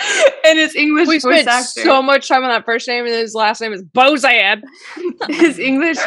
[0.44, 1.82] and his English we voice spent actor.
[1.82, 4.62] so much time on that first name, and his last name is Bozad.
[5.28, 5.98] his English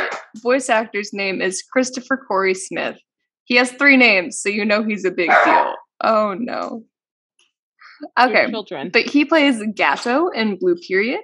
[0.41, 2.97] voice actor's name is Christopher Corey Smith.
[3.45, 5.73] He has three names, so you know he's a big deal.
[6.03, 6.83] Oh no.
[8.17, 8.89] Your Okay, children.
[8.93, 11.21] but he plays Gato in Blue Period.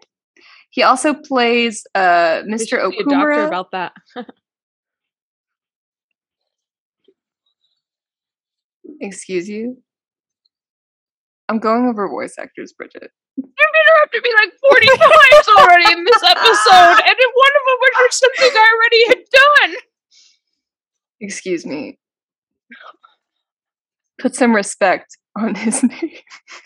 [0.72, 2.68] He also plays uh, Mr.
[2.68, 3.48] should a doctor Okumura.
[3.48, 3.94] about that.
[9.02, 9.82] Excuse you.
[11.50, 13.12] I'm going over voice actors, Bridget.
[13.38, 17.78] You've interrupted me like 40 times already in this episode, and in one of them
[17.82, 19.76] was for something I already had done.
[21.22, 22.00] Excuse me.
[24.20, 26.12] Put some respect on his name.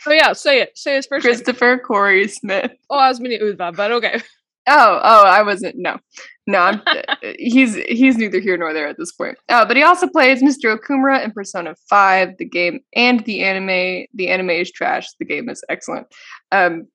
[0.06, 0.78] Oh yeah, say it.
[0.78, 1.34] Say his first name.
[1.34, 2.72] Christopher Corey Smith.
[2.90, 4.22] Oh, I was meaning Udva, but okay.
[4.70, 5.76] Oh, oh, I wasn't.
[5.78, 5.98] No,
[6.46, 6.82] no, I'm,
[7.40, 9.38] he's he's neither here nor there at this point.
[9.50, 10.78] Uh, but he also plays Mr.
[10.78, 14.06] Okumura in Persona Five, the game, and the anime.
[14.14, 15.08] The anime is trash.
[15.20, 16.08] The game is excellent.
[16.52, 16.88] Um,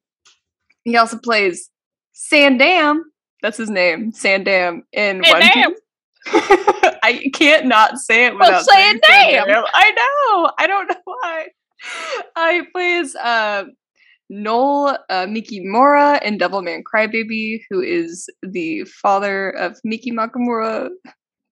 [0.84, 1.70] he also plays
[2.14, 3.00] Sandam.
[3.42, 5.72] That's his name, Sandam in One Sandam.
[5.72, 5.80] Piece.
[7.02, 9.44] I can't not say it Well, without saying Sandam.
[9.46, 9.64] Sandam.
[9.74, 10.52] I know.
[10.58, 11.48] I don't know why.
[12.36, 13.64] Uh, he plays uh,
[14.34, 20.88] Noel uh, Mikimura in Devilman Crybaby, who is the father of Miki Makamura.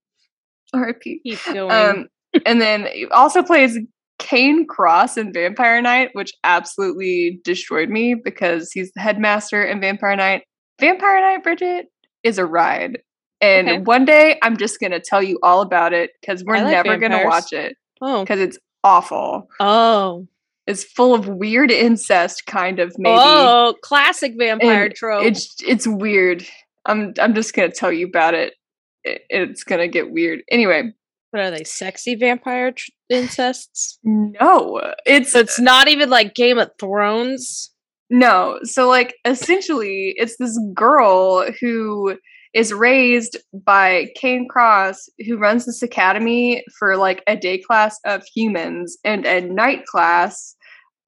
[0.75, 1.21] R.I.P.
[1.25, 1.71] Keep going.
[1.71, 2.09] Um,
[2.47, 3.79] and then he also plays
[4.19, 10.17] Kane Cross in Vampire Knight, which absolutely destroyed me because he's the headmaster in Vampire
[10.17, 10.43] Knight.
[10.81, 11.87] Vampire Knight, Bridget,
[12.23, 12.99] is a ride.
[13.41, 13.79] And Okay.
[13.81, 16.97] one day I'm just going to tell you all about it because we're like never
[16.97, 18.23] going to watch it oh.
[18.23, 19.49] because it's awful.
[19.61, 20.27] Oh.
[20.67, 23.17] It's full of weird incest, kind of maybe.
[23.19, 25.25] Oh, classic vampire And trope.
[25.25, 26.47] It's it's weird.
[26.87, 28.55] I'm I'm just gonna tell you about it.
[29.05, 30.43] It- It's gonna get weird.
[30.51, 30.93] Anyway,
[31.31, 31.65] what are they?
[31.65, 33.99] Sexy vampire tr- incests?
[34.05, 37.71] no, it's So it's not even like Game of Thrones.
[38.11, 38.61] no.
[38.63, 42.17] So like essentially, it's this girl who
[42.55, 48.25] is raised by Kane Cross, who runs this academy for like a day class of
[48.25, 50.55] humans and a night class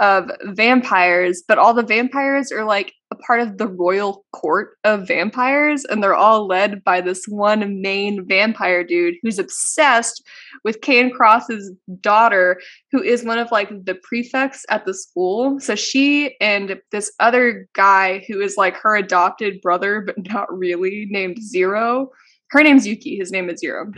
[0.00, 2.92] of vampires, but all the vampires are like
[3.26, 8.26] part of the royal court of vampires, and they're all led by this one main
[8.26, 10.22] vampire dude who's obsessed
[10.64, 12.60] with Kane Cross's daughter,
[12.92, 15.58] who is one of like the prefects at the school.
[15.60, 21.06] So she and this other guy who is like her adopted brother, but not really,
[21.10, 22.10] named Zero.
[22.50, 23.92] Her name's Yuki, his name is Zero.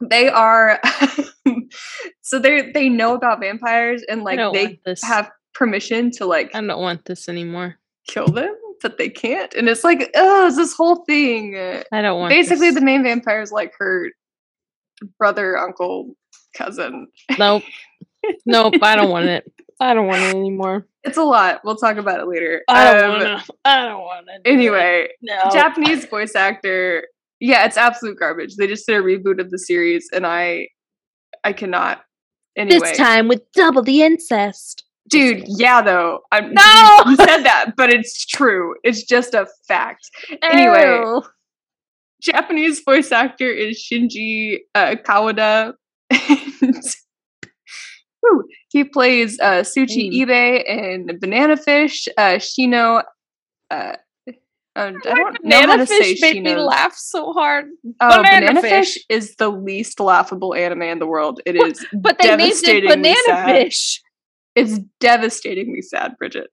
[0.00, 0.80] They are
[2.22, 6.80] so they they know about vampires and like they have permission to like I don't
[6.80, 7.76] want this anymore.
[8.08, 9.52] kill them, but they can't.
[9.54, 11.56] And it's like, oh, it's this whole thing.
[11.92, 12.30] I don't want.
[12.30, 12.74] Basically, this.
[12.74, 14.10] the main vampire is like her
[15.18, 16.14] brother, uncle,
[16.56, 17.08] cousin.
[17.38, 17.62] nope,
[18.46, 18.74] nope.
[18.82, 19.50] I don't want it.
[19.80, 20.86] I don't want it anymore.
[21.04, 21.60] It's a lot.
[21.64, 22.62] We'll talk about it later.
[22.68, 23.54] I don't Um, want to.
[23.64, 24.48] I don't want to.
[24.50, 25.40] Anyway, no.
[25.52, 27.06] Japanese voice actor.
[27.40, 28.54] Yeah, it's absolute garbage.
[28.56, 30.68] They just did a reboot of the series, and I,
[31.42, 32.02] I cannot.
[32.56, 34.81] Anyway, This time with double the incest.
[35.08, 35.44] Dude.
[35.46, 36.20] Yeah, though.
[36.32, 37.02] I'm, No!
[37.06, 38.74] you said that, but it's true.
[38.82, 40.08] It's just a fact.
[40.42, 41.22] Anyway, Ew.
[42.22, 45.74] Japanese voice actor is Shinji uh, Kawada.
[46.62, 46.84] And-
[48.22, 50.28] Woo, he plays uh, Suchi Mm.
[50.28, 52.06] Ibe in Banana Fish.
[52.16, 53.02] Uh, Shino.
[53.68, 53.96] Uh,
[54.76, 57.66] I don't know how Banana to say fish made me laugh so hard.
[58.00, 58.94] Oh, Banana Banana, Fish.
[58.94, 59.04] Fish.
[59.08, 61.40] is the least laughable anime in the world.
[61.44, 63.46] It is But they named it banana sad.
[63.50, 64.00] fish.
[64.54, 66.48] It's devastatingly sad, Bridget.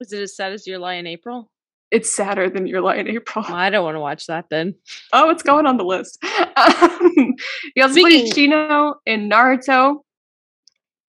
[0.00, 1.50] Is it as sad as your lie in April?
[1.90, 3.46] It's sadder than Your Lie in April.
[3.48, 4.74] Well, I don't want to watch that then.
[5.14, 6.18] Oh, it's going on the list.
[6.22, 7.34] Um,
[7.74, 10.00] he also Speaking- Shino in Naruto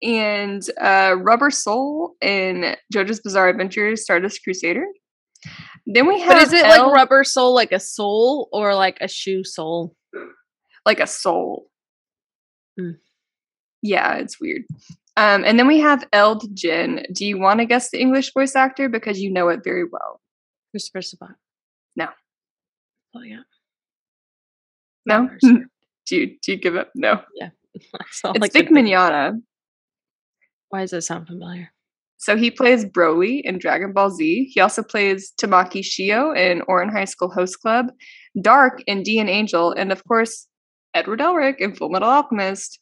[0.02, 4.86] and uh, Rubber Soul in JoJo's Bizarre Adventure Stardust Crusader.
[5.86, 8.96] Then we have But is it Elle- like rubber sole, like a sole, or like
[9.02, 9.94] a shoe sole?
[10.86, 11.66] like a soul.
[12.80, 12.96] Mm.
[13.82, 14.62] Yeah, it's weird.
[15.16, 17.04] Um, and then we have Eld Jin.
[17.12, 20.20] Do you want to guess the English voice actor because you know it very well?
[20.70, 21.36] Christopher Sabat.
[21.96, 22.06] No.
[23.14, 23.42] Oh yeah.
[25.06, 25.28] No.
[26.06, 26.90] Do you do you give up?
[26.94, 27.20] No.
[27.40, 28.68] That's all It's Vic.
[28.68, 29.40] Mignogna.
[30.70, 31.72] Why does that sound familiar?
[32.16, 34.50] So he plays Broly in Dragon Ball Z.
[34.52, 37.86] He also plays Tamaki Shio in Ouran High School Host Club,
[38.40, 40.46] Dark in D.N.Angel, and of course,
[40.94, 42.78] Edward Elric in Full Metal Alchemist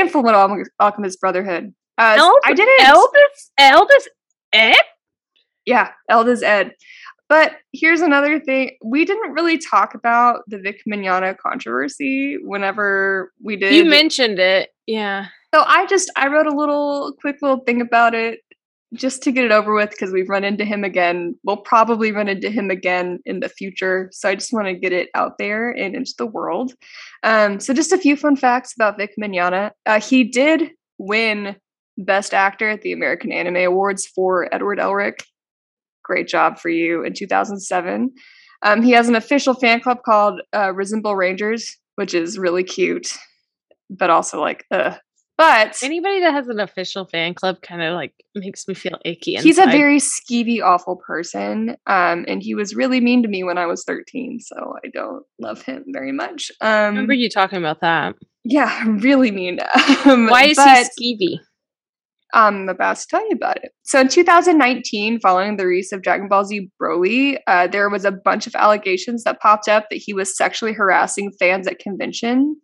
[0.00, 1.74] and Metal Alchemist Brotherhood.
[1.98, 2.86] Uh, Eld- I didn't.
[2.86, 4.10] Eldest, eldest,
[4.52, 4.76] Ed?
[5.66, 6.72] Yeah, Elda's Ed.
[7.28, 13.56] But here's another thing: we didn't really talk about the Vic Mignogna controversy whenever we
[13.56, 13.74] did.
[13.74, 14.70] You mentioned it.
[14.86, 15.26] Yeah.
[15.54, 18.40] So I just I wrote a little quick little thing about it
[18.94, 21.34] just to get it over with because we've run into him again.
[21.44, 24.08] We'll probably run into him again in the future.
[24.12, 26.74] So I just want to get it out there and into the world.
[27.22, 29.70] Um, so just a few fun facts about Vic Mignogna.
[29.86, 31.56] Uh, he did win
[31.98, 35.24] Best Actor at the American Anime Awards for Edward Elric.
[36.04, 38.10] Great job for you in 2007.
[38.62, 43.16] Um, he has an official fan club called uh, Resemble Rangers, which is really cute,
[43.90, 44.94] but also like, uh,
[45.42, 49.34] but Anybody that has an official fan club kind of like makes me feel icky.
[49.36, 51.70] he's a very skeevy, awful person.
[51.86, 55.24] Um, and he was really mean to me when I was 13, so I don't
[55.40, 56.50] love him very much.
[56.60, 58.14] I Um, remember you talking about that.
[58.44, 59.58] yeah, really mean.
[60.04, 61.38] Um, Why is but he skeevy?
[62.34, 63.72] I'm about to tell you about it.
[63.82, 68.10] So in 2019, following the release of Dragon Ball Z Broly, uh, there was a
[68.10, 72.56] bunch of allegations that popped up that he was sexually harassing fans at convention,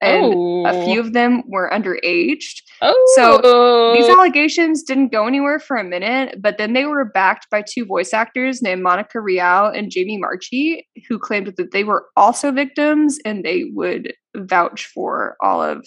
[0.00, 0.66] and oh.
[0.66, 2.62] a few of them were underaged.
[2.82, 3.94] Oh.
[3.96, 7.84] These allegations didn't go anywhere for a minute, but then they were backed by two
[7.84, 13.18] voice actors named Monica Rial and Jamie Marchi, who claimed that they were also victims
[13.24, 15.86] and they would vouch for all of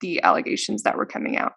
[0.00, 1.52] the allegations that were coming out.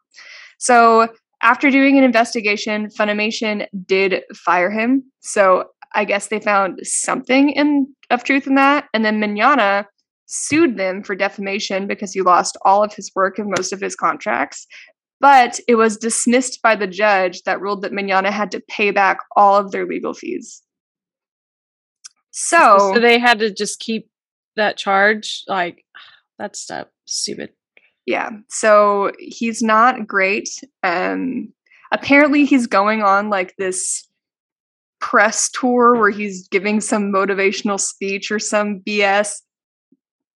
[0.60, 1.08] So,
[1.42, 5.04] after doing an investigation, Funimation did fire him.
[5.22, 8.86] So, I guess they found something in of truth in that.
[8.94, 9.86] And then Mignogna
[10.34, 13.96] sued them for defamation because he lost all of his work and most of his
[13.96, 14.68] contracts
[15.24, 19.20] but it was dismissed by the judge that ruled that Mignogna had to pay back
[19.38, 20.62] all of their legal fees.
[22.32, 24.10] So, so they had to just keep
[24.58, 25.44] that charge.
[25.48, 25.86] Like
[26.38, 26.70] that's
[27.06, 27.52] stupid.
[28.06, 30.50] yeah, so he's not great.
[30.84, 31.54] Um,
[31.94, 34.06] apparently, he's going on like this
[35.00, 39.36] press tour where he's giving some motivational speech or some BS.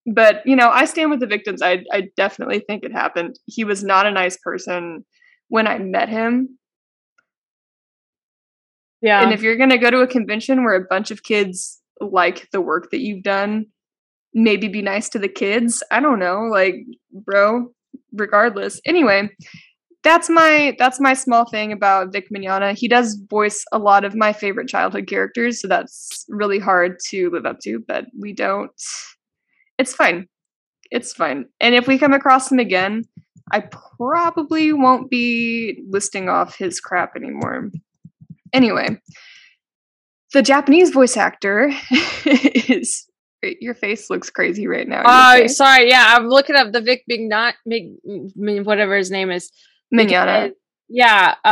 [0.08, 1.62] But you know, I stand with the victims.
[1.62, 3.38] I I definitely think it happened.
[3.46, 5.06] He was not a nice person
[5.50, 6.58] when I met him.
[9.02, 9.22] Yeah.
[9.22, 12.50] And if you're going to go to a convention where a bunch of kids like
[12.52, 13.66] the work that you've done,
[14.34, 15.84] maybe be nice to the kids.
[15.92, 16.76] I don't know, like
[17.12, 17.68] bro,
[18.14, 18.80] regardless.
[18.86, 19.30] Anyway,
[20.04, 22.78] that's my that's my small thing about Vic Mignogna.
[22.78, 27.30] He does voice a lot of my favorite childhood characters, so that's really hard to
[27.30, 28.72] live up to, but we don't
[29.78, 30.28] it's fine.
[30.92, 31.46] It's fine.
[31.60, 33.04] And if we come across him again,
[33.52, 33.62] I
[33.98, 37.70] probably won't be listing off his crap anymore.
[38.54, 39.00] Anyway,
[40.34, 41.72] the Japanese voice actor
[42.26, 43.06] is.
[43.62, 45.04] Your face looks crazy right now.
[45.06, 45.48] Oh, okay?
[45.48, 45.90] sorry.
[45.90, 47.92] Yeah, I'm looking up the Vic Mignot, Mig,
[48.36, 49.52] whatever his name is.
[49.94, 50.52] Mignogna.
[50.90, 51.48] Yeah, uh,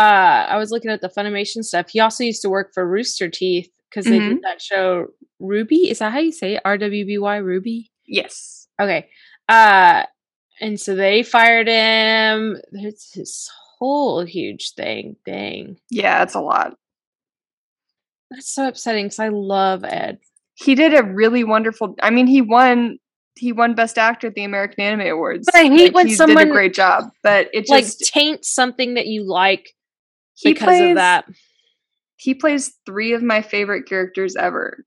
[0.50, 1.88] I was looking at the Funimation stuff.
[1.92, 4.30] He also used to work for Rooster Teeth because they Mm-hmm.
[4.36, 5.08] did that show
[5.42, 5.92] RWBY.
[5.92, 6.62] Is that how you say it?
[6.66, 7.92] R W B Y Ruby?
[8.08, 8.68] Yes.
[8.82, 9.08] Okay.
[9.48, 10.04] Uh,
[10.62, 12.58] and so they fired him.
[12.72, 13.50] There's this
[13.80, 15.16] whole huge thing.
[15.26, 16.76] Dang, Yeah, it's a lot.
[18.32, 20.20] that's so upsetting because I love Ed.
[20.56, 21.96] He did a really wonderful.
[22.02, 22.98] I mean, he won.
[23.38, 25.46] He won Best Actor at the American Anime Awards.
[25.52, 28.94] But I hate when he did a great job, but it Like just taint something
[28.94, 29.74] that you like
[30.36, 31.26] he because plays, of that.
[32.16, 34.86] He plays three of my favorite characters ever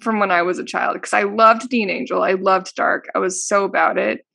[0.00, 2.22] from when I was a child because I loved D.N.Angel.
[2.22, 3.06] I loved Dark.
[3.14, 4.26] I was so about it,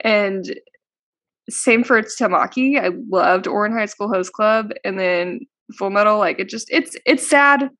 [0.00, 0.54] and
[1.50, 2.78] same for Tamaki.
[2.80, 5.40] I loved Ouran High School Host Club, and then
[5.78, 6.18] Full Metal.
[6.18, 7.70] Like it just it's it's sad.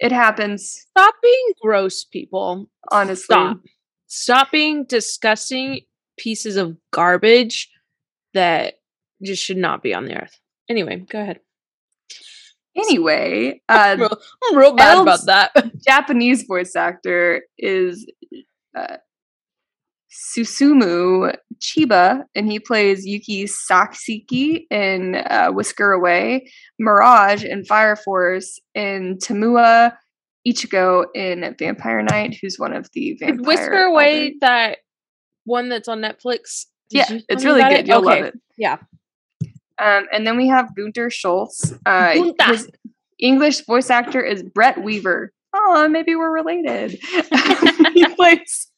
[0.00, 0.86] It happens.
[0.90, 2.68] Stop being gross, people.
[2.90, 3.58] Honestly, Stop.
[4.06, 5.80] Stop being disgusting
[6.18, 7.68] pieces of garbage
[8.32, 8.74] that
[9.22, 10.38] just should not be on the earth.
[10.68, 11.40] Anyway, go ahead.
[12.76, 15.52] Anyway, uh, I'm real, I'm real bad about that.
[15.86, 18.04] Japanese voice actor is
[18.76, 18.96] uh,
[20.10, 28.58] Susumu Chiba, and he plays Yuki Saksiki in uh, Whisker Away, Mirage in Fire Force,
[28.74, 29.92] and Tamua
[30.46, 33.44] Ichigo in Vampire Knight, who's one of the vampire.
[33.44, 34.78] Whisker Away that
[35.44, 36.66] one that's on Netflix.
[36.90, 37.72] Did Yeah, it's really good.
[37.72, 37.86] it?
[37.86, 38.22] You'll okay.
[38.22, 38.40] love it.
[38.58, 38.76] Yeah.
[39.82, 41.72] Um, and then we have Gunter Schultz.
[41.84, 42.70] Uh, his
[43.18, 45.32] English voice actor is Brett Weaver.
[45.54, 46.92] Oh, maybe we're related.
[47.94, 48.70] he plays.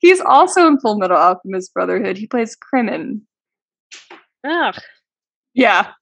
[0.00, 2.16] He's also in Full Metal Alchemist Brotherhood.
[2.16, 3.20] He plays Kremen.
[4.48, 4.74] Ugh.
[5.54, 5.92] Yeah.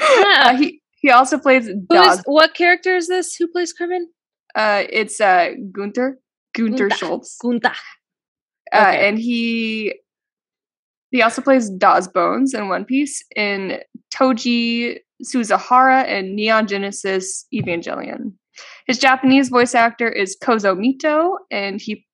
[0.00, 0.50] Ah.
[0.50, 3.34] Uh, he he also plays is, what character is this?
[3.36, 4.08] Who plays Kerman?
[4.54, 6.18] Uh, it's uh Gunter
[6.54, 6.90] Gunter Gunter.
[6.90, 7.36] Schultz.
[7.42, 7.72] Gunta.
[8.72, 9.08] Uh, Okay.
[9.08, 9.94] and he
[11.10, 13.80] he also plays Dawes Bones in One Piece in
[14.12, 18.32] Toji Suzuhara and Neon Genesis Evangelion.
[18.86, 22.04] His Japanese voice actor is Kozo Mito, and he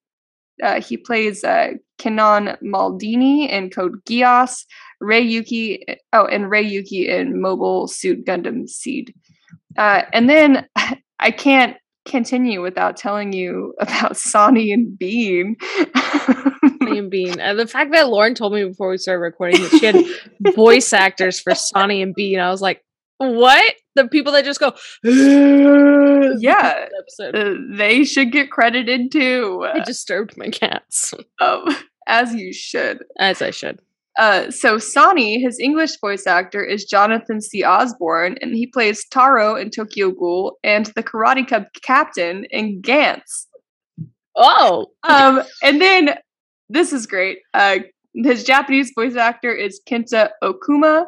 [0.62, 4.64] uh, he plays uh, Kanon Maldini in Code Geass,
[5.00, 9.12] Rei Yuki, oh, and Rei Yuki in Mobile Suit Gundam Seed.
[9.76, 10.66] Uh, and then
[11.18, 11.76] I can't
[12.06, 15.56] continue without telling you about Sawney and Bean.
[15.96, 17.40] Sawney and Bean.
[17.40, 20.92] And the fact that Lauren told me before we started recording that she had voice
[20.92, 22.82] actors for Sawney and Bean, I was like,
[23.18, 23.74] what?
[23.94, 24.72] The people that just go,
[25.04, 26.86] yeah,
[27.22, 29.64] uh, they should get credited too.
[29.72, 31.64] I disturbed my cats, Um,
[32.06, 33.04] as you should.
[33.18, 33.78] as I should.
[34.18, 37.64] Uh, so Sawney, his English voice actor is Jonathan C.
[37.64, 43.46] Osborne, and he plays Taro in Tokyo Ghoul and the Karate Cub captain in Gantz.
[44.36, 46.16] Oh, Um, and then
[46.68, 47.38] this is great.
[47.52, 47.78] Uh,
[48.14, 51.06] his Japanese voice actor is Kenta Okuma,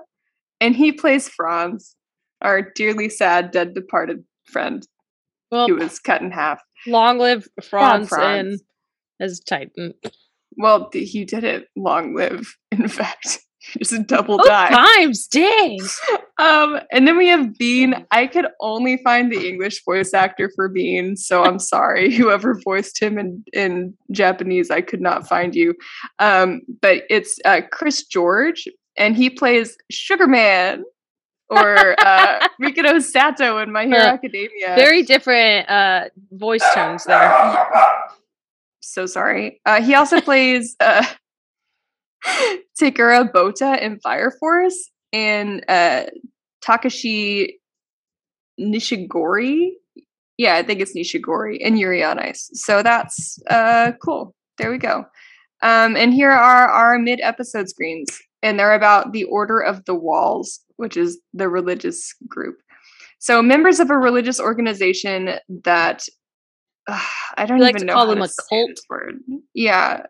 [0.61, 1.95] and he plays Franz,
[2.43, 4.87] our dearly sad dead departed friend
[5.51, 6.61] well, who was cut in half.
[6.87, 8.53] long live Franz, Franz.
[8.53, 8.61] and
[9.21, 9.95] as Titan.
[10.57, 12.57] Well, he didn't long live.
[12.71, 13.41] In fact,
[13.79, 14.71] just double Both died.
[14.73, 15.79] times, dang.
[16.39, 18.05] Um, and then we have Bean.
[18.11, 23.01] I could only find the English voice actor for Bean, so I'm sorry, whoever voiced
[23.01, 24.71] him in in Japanese.
[24.71, 25.75] I could not find you.
[26.19, 30.85] Um, but it's uh, Chris George, and he plays Sugarman
[31.49, 34.75] or uh, Mikado Sato in My Hero Uh, Academia.
[34.77, 37.33] Very different uh voice tones there.
[38.93, 39.61] So sorry.
[39.67, 41.05] Uh, he also plays uh,
[42.81, 46.05] Takura Bota in Fire Force and uh,
[46.65, 47.55] Takashi
[48.61, 49.71] Nishigori.
[50.39, 52.51] Yeah, I think it's Nishigori and Yuri on Ice.
[52.53, 54.35] So that's uh, cool.
[54.59, 55.05] There we go.
[55.63, 59.95] Um, and here are our mid episode screens, and they're about the Order of the
[59.95, 62.57] Walls, which is the religious group.
[63.19, 65.31] So, members of a religious organization
[65.65, 66.03] that
[66.87, 67.01] uh,
[67.37, 68.81] I don't We like even to know call how them to a cult.
[68.89, 69.19] word.
[69.55, 70.03] Yeah.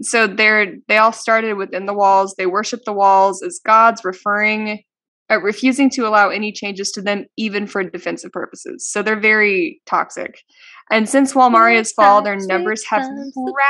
[0.00, 2.34] So they're they all started within the walls.
[2.36, 4.82] They worship the walls as gods, referring,
[5.30, 8.88] uh, refusing to allow any changes to them, even for defensive purposes.
[8.88, 10.40] So they're very toxic.
[10.90, 13.06] And since Wall Maria's fall, their numbers have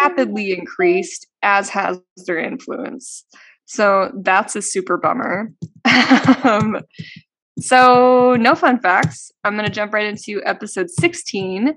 [0.01, 3.25] rapidly increased, as has their influence.
[3.67, 5.53] So that's a super bummer.
[6.45, 6.81] um,
[7.61, 9.31] so, no fun facts.
[9.45, 11.75] I'm going to jump right into episode 16.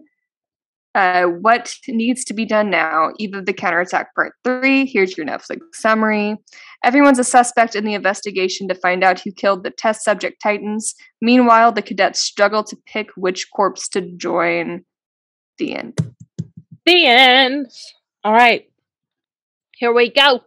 [0.96, 3.12] Uh, what needs to be done now?
[3.18, 4.86] Eve of the Counterattack Part 3.
[4.86, 6.38] Here's your Netflix summary.
[6.86, 10.96] Everyone's a suspect in the investigation to find out who killed the test subject Titans.
[11.22, 14.86] Meanwhile, the cadets struggle to pick which corpse to join.
[15.58, 16.00] The end.
[16.86, 17.68] The end.
[18.24, 18.70] All right.
[19.76, 20.46] Here we go.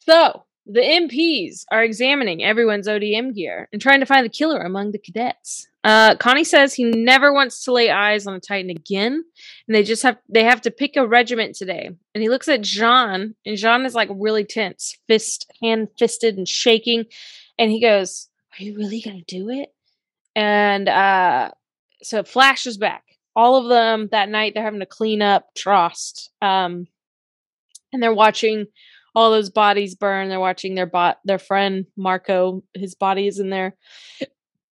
[0.00, 4.92] So, the MPs are examining everyone's ODM gear and trying to find the killer among
[4.92, 5.69] the cadets.
[5.82, 9.24] Uh, Connie says he never wants to lay eyes on a Titan again,
[9.66, 11.90] and they just have they have to pick a regiment today.
[12.14, 16.46] And he looks at Jean, and Jean is like really tense, fist hand fisted and
[16.46, 17.06] shaking,
[17.58, 18.28] and he goes,
[18.58, 19.70] "Are you really gonna do it?"
[20.36, 21.52] And uh,
[22.02, 23.04] so it flashes back.
[23.34, 26.88] All of them that night they're having to clean up Trost, um,
[27.90, 28.66] and they're watching
[29.14, 30.28] all those bodies burn.
[30.28, 33.76] They're watching their bot, their friend Marco, his body is in there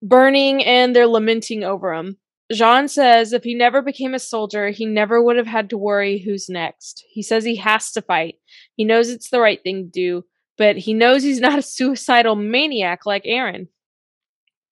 [0.01, 2.17] burning, and they're lamenting over him.
[2.51, 6.19] Jean says if he never became a soldier, he never would have had to worry
[6.19, 7.03] who's next.
[7.09, 8.35] He says he has to fight.
[8.75, 10.25] He knows it's the right thing to do,
[10.57, 13.67] but he knows he's not a suicidal maniac like Eren.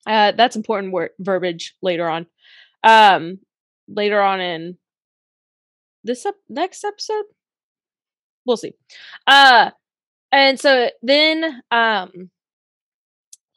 [0.06, 2.26] Uh, that's important word verbiage later on.
[2.84, 3.40] Um,
[3.88, 4.78] later on in
[6.04, 7.26] this up next episode,
[8.46, 8.74] we'll see.
[9.28, 9.72] Uh,
[10.32, 12.30] and so then, um,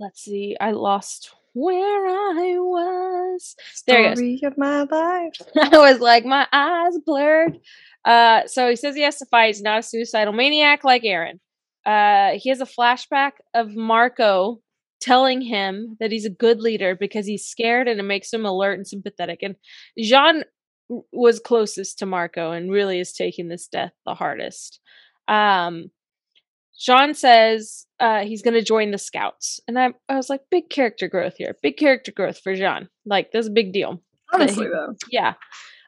[0.00, 0.56] let's see.
[0.60, 3.56] I lost where I was.
[3.86, 5.34] There he Story of my life.
[5.60, 7.58] I was like, my eyes blurred.
[8.04, 9.48] Uh, so he says he has to fight.
[9.48, 11.38] He's not a suicidal maniac like Eren.
[11.84, 14.60] Uh, he has a flashback of Marco
[15.00, 18.74] telling him that he's a good leader because he's scared and it makes him alert
[18.74, 19.40] and sympathetic.
[19.42, 19.56] And
[19.98, 20.44] Jean
[21.12, 24.80] was closest to Marco and really is taking this death the hardest.
[25.26, 25.90] Um,
[26.82, 29.60] Jean says uh, he's going to join the scouts.
[29.68, 31.56] And I, I was like, big character growth here.
[31.62, 32.88] Big character growth for Jean.
[33.06, 34.02] Like, that's a big deal.
[34.34, 34.96] Honestly, though.
[35.10, 35.34] Yeah.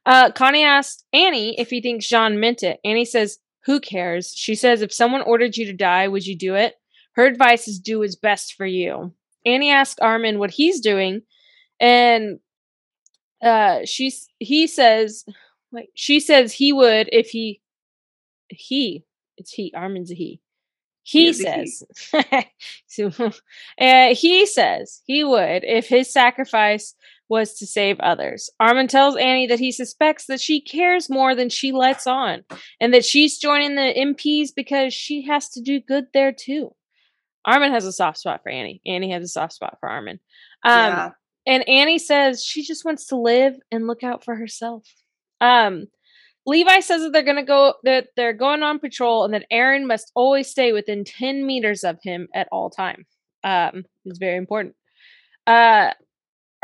[0.06, 2.78] Uh, Connie asked Annie if he thinks Jean meant it.
[2.84, 4.32] Annie says, Who cares?
[4.36, 6.74] She says, If someone ordered you to die, would you do it?
[7.14, 9.12] Her advice is do what's best for you.
[9.46, 11.22] Annie asked Armin what he's doing,
[11.80, 12.38] and
[13.42, 15.24] uh, she's he says,
[15.70, 17.60] like she says he would if he
[18.48, 19.04] he,
[19.36, 20.40] it's he, Armin's a he.
[21.04, 21.66] He, He he.
[21.66, 21.84] says,
[22.86, 23.32] so,
[23.80, 26.94] uh, he says he would if his sacrifice
[27.28, 28.50] was to save others.
[28.58, 32.42] Armin tells Annie that he suspects that she cares more than she lets on,
[32.80, 36.74] and that she's joining the MPs because she has to do good there too.
[37.44, 38.80] Armin has a soft spot for Annie.
[38.86, 40.18] Annie has a soft spot for Armin.
[40.64, 41.10] Um, yeah.
[41.46, 44.86] and Annie says she just wants to live and look out for herself.
[45.40, 45.86] Um,
[46.46, 50.12] Levi says that they're gonna go that they're going on patrol and that Eren must
[50.14, 53.06] always stay within 10 meters of him at all time.
[53.42, 54.74] Um, it's very important.
[55.46, 55.90] Uh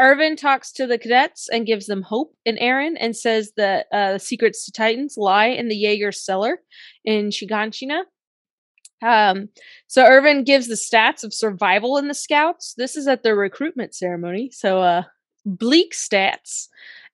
[0.00, 4.14] Erwin talks to the cadets and gives them hope in Eren and says that uh,
[4.14, 6.60] the secrets to Titans lie in the Jaeger cellar
[7.04, 8.04] in Shiganshina.
[9.02, 9.50] Um,
[9.88, 12.72] so Erwin gives the stats of survival in the scouts.
[12.78, 14.50] This is at the recruitment ceremony.
[14.50, 15.02] So uh
[15.44, 16.68] bleak stats.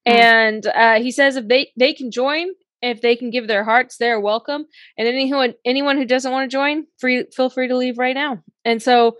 [0.06, 2.48] And uh he says if they they can join,
[2.82, 4.66] if they can give their hearts, they're welcome.
[4.96, 8.42] And anyone anyone who doesn't want to join, free feel free to leave right now.
[8.64, 9.16] And so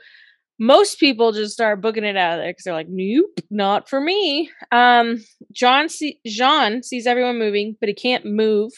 [0.58, 4.00] most people just start booking it out of there because they're like, nope, not for
[4.00, 4.50] me.
[4.72, 5.22] Um,
[5.52, 8.72] John see- Jean sees everyone moving, but he can't move,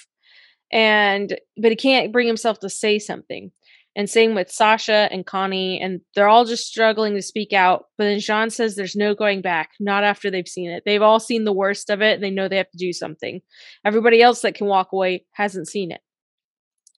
[0.73, 3.53] and but he can't bring himself to say something.
[3.99, 7.87] And same with Sasha and Connie, and they're all just struggling to speak out.
[7.99, 10.85] But then Jean says there's no going back, not after they've seen it.
[10.87, 13.41] They've all seen the worst of it, and they know they have to do something.
[13.85, 16.01] Everybody else that can walk away hasn't seen it.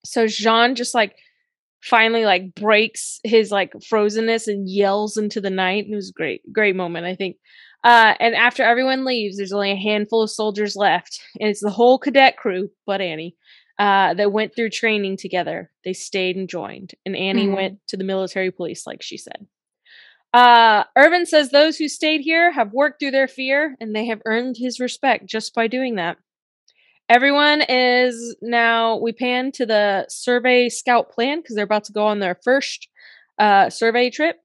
[0.05, 1.17] So Jean just like
[1.83, 5.87] finally like breaks his like frozenness and yells into the night.
[5.89, 7.37] It was a great, great moment, I think.
[7.83, 11.71] Uh, and after everyone leaves, there's only a handful of soldiers left, and it's the
[11.71, 13.37] whole cadet crew, but Annie,
[13.81, 15.71] uh, that went through training together.
[15.85, 17.55] They stayed and joined, and Annie Mhm.
[17.55, 19.47] went to the military police, like she said.
[20.35, 24.23] Uh, Erwin says those who stayed here have worked through their fear, and they have
[24.27, 26.19] earned his respect just by doing that.
[27.09, 32.07] Everyone is now, we pan to the survey scout plan because they're about to go
[32.07, 32.87] on their first
[33.39, 34.37] uh, survey trip.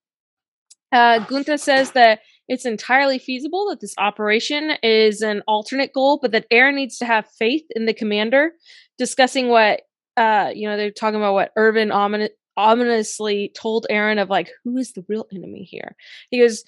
[0.91, 6.31] Uh, Gunther says that it's entirely feasible that this operation is an alternate goal, but
[6.31, 8.51] that Eren needs to have faith in the commander,
[8.97, 9.81] discussing what,
[10.17, 14.77] uh, you know, they're talking about what Erwin omin- ominously told Eren of like, who
[14.77, 15.95] is the real enemy here?
[16.29, 16.63] He goes,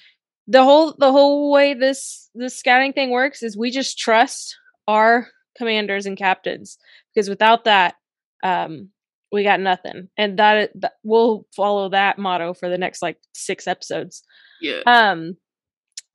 [0.47, 4.55] the whole the whole way this this scouting thing works is we just trust
[4.87, 6.77] our commanders and captains
[7.13, 7.95] because without that
[8.43, 8.89] um
[9.31, 13.67] we got nothing and that, that we'll follow that motto for the next like six
[13.67, 14.23] episodes
[14.61, 14.79] Yeah.
[14.85, 15.35] um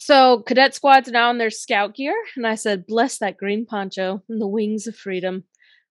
[0.05, 4.23] so cadet squad's now in their scout gear and i said bless that green poncho
[4.29, 5.45] and the wings of freedom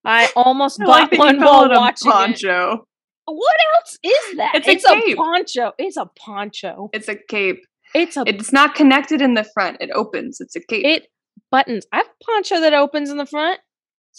[0.05, 2.13] i almost I bought like one while it a watching it.
[2.13, 2.85] poncho.
[3.25, 5.17] what else is that It's a a, cape.
[5.17, 7.61] poncho it's a poncho It's a cape.
[7.95, 9.77] it's a It's not connected in the front.
[9.79, 10.39] It opens.
[10.41, 10.85] It's a cape.
[10.85, 11.07] it
[11.49, 13.59] buttons i have a poncho that opens in the front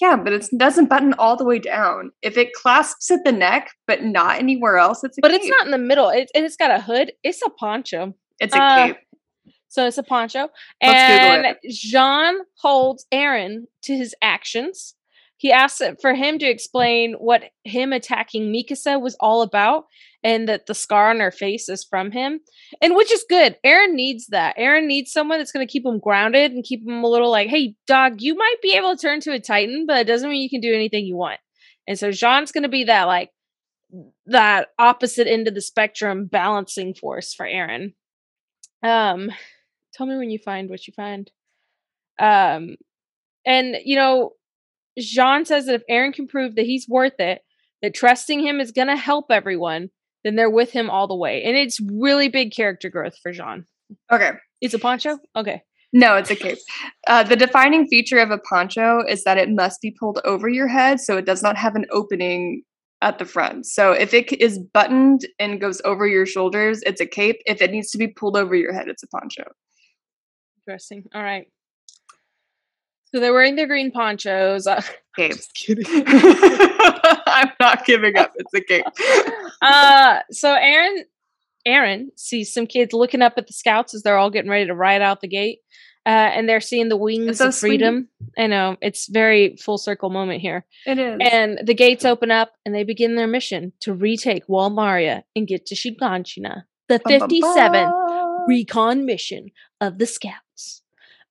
[0.01, 2.13] yeah, but it doesn't button all the way down.
[2.23, 5.41] If it clasps at the neck, but not anywhere else, it's a but cape.
[5.43, 6.09] it's not in the middle.
[6.09, 7.13] It, and it's got a hood.
[7.23, 8.15] It's a poncho.
[8.41, 8.97] It's a uh, cape.
[9.73, 10.51] So it's a poncho.
[10.83, 14.95] And Jean holds Eren to his actions.
[15.39, 19.87] He asks for him to explain what him attacking Mikasa was all about
[20.23, 22.41] and that the scar on her face is from him.
[22.83, 23.57] And which is good.
[23.65, 24.59] Eren needs that.
[24.59, 27.49] Eren needs someone that's going to keep him grounded and keep him a little like,
[27.49, 30.43] hey, dog, you might be able to turn to a Titan, but it doesn't mean
[30.43, 31.41] you can do anything you want.
[31.89, 33.31] And so Jean's going to be that like
[34.27, 37.95] that opposite end of the spectrum balancing force for Eren.
[38.83, 39.31] Um
[39.93, 41.31] tell me when you find what you find.
[42.19, 42.77] Um
[43.47, 44.33] and you know
[44.99, 47.43] Jean says that if Eren can prove that he's worth it,
[47.81, 49.91] that trusting him is going to help everyone,
[50.25, 51.43] then they're with him all the way.
[51.43, 53.65] And it's really big character growth for Jean.
[54.11, 54.33] Okay.
[54.61, 55.19] It's a poncho?
[55.37, 55.63] Okay.
[55.93, 56.59] No, it's a cape.
[57.07, 60.69] Uh, the defining feature of a poncho is that it must be pulled over your
[60.69, 62.63] head, so it does not have an opening
[63.03, 63.67] at the front.
[63.67, 67.41] So if it is buttoned and goes over your shoulders, it's a cape.
[67.45, 69.43] If it needs to be pulled over your head, it's a poncho.
[70.67, 71.05] Interesting.
[71.15, 71.47] All right.
[73.07, 74.67] So they're wearing their green ponchos.
[74.67, 74.81] Uh,
[75.19, 75.85] just kidding.
[76.07, 78.33] I'm not giving up.
[78.37, 78.85] It's a cape.
[79.63, 81.03] uh so Eren
[81.67, 84.75] Eren sees some kids looking up at the scouts as they're all getting ready to
[84.75, 85.59] ride out the gate.
[86.05, 87.69] Uh, and they're seeing the wings so of sweet.
[87.69, 88.09] freedom.
[88.37, 90.65] I know it's very full circle moment here.
[90.85, 91.21] It is.
[91.21, 95.47] And the gates open up and they begin their mission to retake Wall Maria and
[95.47, 98.03] get to Shiganshina, the bum, 57th
[98.49, 100.43] recon mission of the scouts.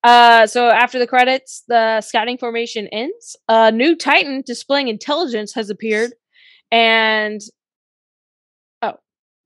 [0.04, 3.36] Uh, so after the credits, the scouting formation ends.
[3.48, 6.12] A new Titan displaying intelligence has appeared,
[6.72, 7.40] and
[8.82, 8.94] oh,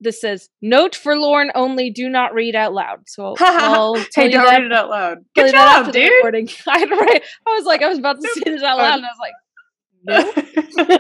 [0.01, 3.01] this says note for Lauren only: do not read out loud.
[3.07, 5.19] So I'll tell Hey, don't that, read it out loud.
[5.35, 6.11] Good job, dude.
[6.11, 6.49] recording.
[6.66, 7.23] I had to write.
[7.47, 9.35] I was like, I was about to say this out loud, and I was like,
[10.09, 10.33] no.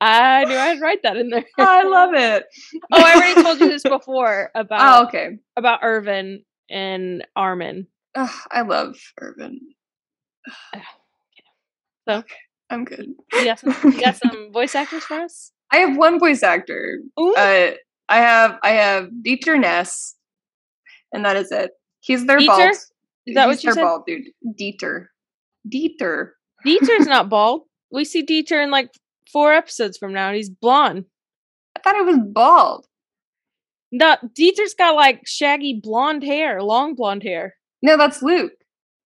[0.00, 1.44] I knew I'd write that in there.
[1.58, 2.44] I love it.
[2.92, 5.38] oh, I already told you this before about Oh, okay.
[5.56, 7.86] about Erwin and Armin.
[8.16, 9.60] Ugh, I love Erwin.
[12.08, 12.16] So?
[12.18, 12.36] Okay,
[12.70, 13.06] I'm good.
[13.32, 15.52] You got some, you got some voice actors for us?
[15.70, 16.98] I have one voice actor.
[17.20, 17.34] Ooh.
[17.34, 17.72] Uh,
[18.08, 20.16] I have I have Dieter Ness,
[21.12, 21.70] and that is it.
[22.00, 22.46] He's their Dieter?
[22.46, 22.76] bald.
[23.26, 23.82] Is that what you said?
[23.82, 24.24] bald dude.
[24.60, 25.06] Dieter.
[25.72, 26.30] Dieter.
[26.66, 27.62] Dieter's not bald.
[27.90, 28.90] We see Dieter in like
[29.32, 31.04] four episodes from now, and he's blonde.
[31.76, 32.86] I thought it was bald.
[33.92, 37.56] No, Dieter's got like shaggy blonde hair, long blonde hair.
[37.82, 38.52] No, that's Luke.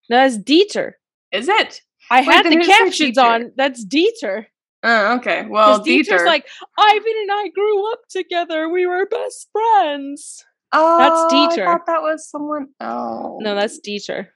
[0.09, 0.93] No, that's Dieter.
[1.33, 1.83] Is it?
[2.11, 3.53] I Wait, had the captions on.
[3.57, 4.47] That's Dieter.
[4.85, 5.45] Oh, okay.
[5.49, 6.27] Well, Dieter's Dieter.
[6.27, 6.47] like,
[6.79, 8.69] Ivan and I grew up together.
[8.69, 10.45] We were best friends.
[10.73, 11.67] oh, that's Dieter.
[11.67, 13.43] I thought that was someone else.
[13.43, 14.29] No, that's Dieter.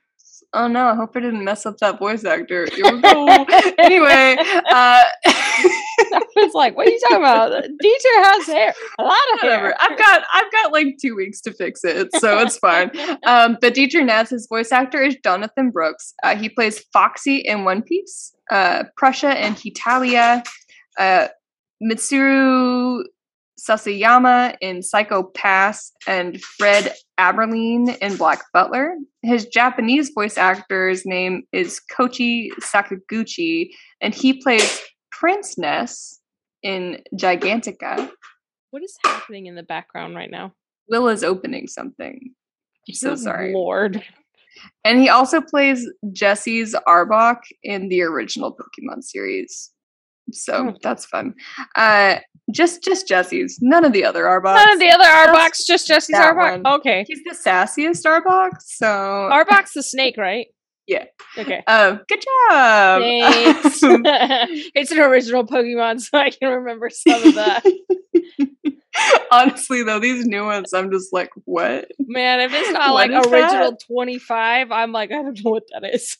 [0.52, 0.86] Oh no!
[0.86, 2.66] I hope I didn't mess up that voice actor.
[2.74, 3.47] Here we go.
[3.78, 4.36] anyway,
[4.68, 5.02] uh,
[6.36, 7.52] it's like, what are you talking about?
[7.52, 9.66] Dieter has hair, a lot of whatever.
[9.66, 9.77] hair.
[9.81, 12.90] I've got I've got like two weeks to fix it, so it's fine.
[13.27, 16.14] Um, but Dieter Nass's voice actor is Jonathan Brooks.
[16.22, 20.43] Uh, he plays Foxy in One Piece, uh, Prussia and Hetalia,
[20.98, 21.28] uh,
[21.82, 23.02] Mitsuru
[23.60, 28.97] Sasayama in Psycho Pass, and Fred Abberline in Black Butler.
[29.22, 33.70] His Japanese voice actor's name is Koichi Sakaguchi,
[34.01, 34.81] and he plays
[35.21, 36.19] Prince Ness
[36.63, 38.11] in Gigantica.
[38.71, 40.55] What is happening in the background right now?
[40.89, 42.33] Will is opening something.
[42.89, 43.53] I'm so sorry.
[43.53, 44.03] Lord.
[44.85, 49.71] And he also plays Jesse's Arbok in the original Pokemon series.
[50.33, 50.77] So Oh.
[50.83, 51.35] that's fun.
[51.77, 52.17] Uh
[52.53, 54.55] just just Jesse's, none of the other Arboks.
[54.57, 56.63] None of the other Just Arboks, just Jesse's Arbok.
[56.63, 56.67] one.
[56.81, 57.05] Okay.
[57.07, 60.47] He's the sassiest Arbok, so Arbok's the snake, right?
[60.91, 61.05] Yeah.
[61.39, 61.62] Okay.
[61.69, 63.03] uh, good job.
[63.03, 63.79] Thanks.
[64.75, 67.65] it's an original Pokemon, so I can remember some of that.
[69.33, 71.87] Honestly though, these new ones I'm just like, what?
[72.01, 75.95] Man, if it's not What like original 25, I'm like, I don't know what that
[75.95, 76.17] is.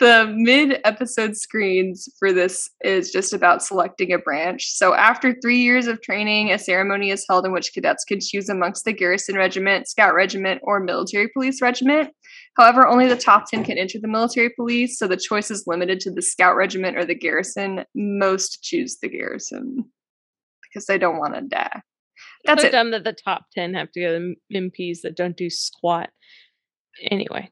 [0.00, 4.66] the mid episode screens for this is just about selecting a branch.
[4.66, 8.48] So, after three years of training, a ceremony is held in which cadets can choose
[8.48, 12.10] amongst the garrison regiment, scout regiment, or military police regiment.
[12.56, 15.98] However, only the top 10 can enter the military police, so the choice is limited
[16.00, 17.84] to the scout regiment or the garrison.
[17.94, 19.84] Most choose the garrison
[20.62, 21.80] because they don't want to die.
[22.44, 22.72] That's so it.
[22.72, 26.10] dumb that the top 10 have to go to MPs that don't do squat.
[27.10, 27.50] Anyway.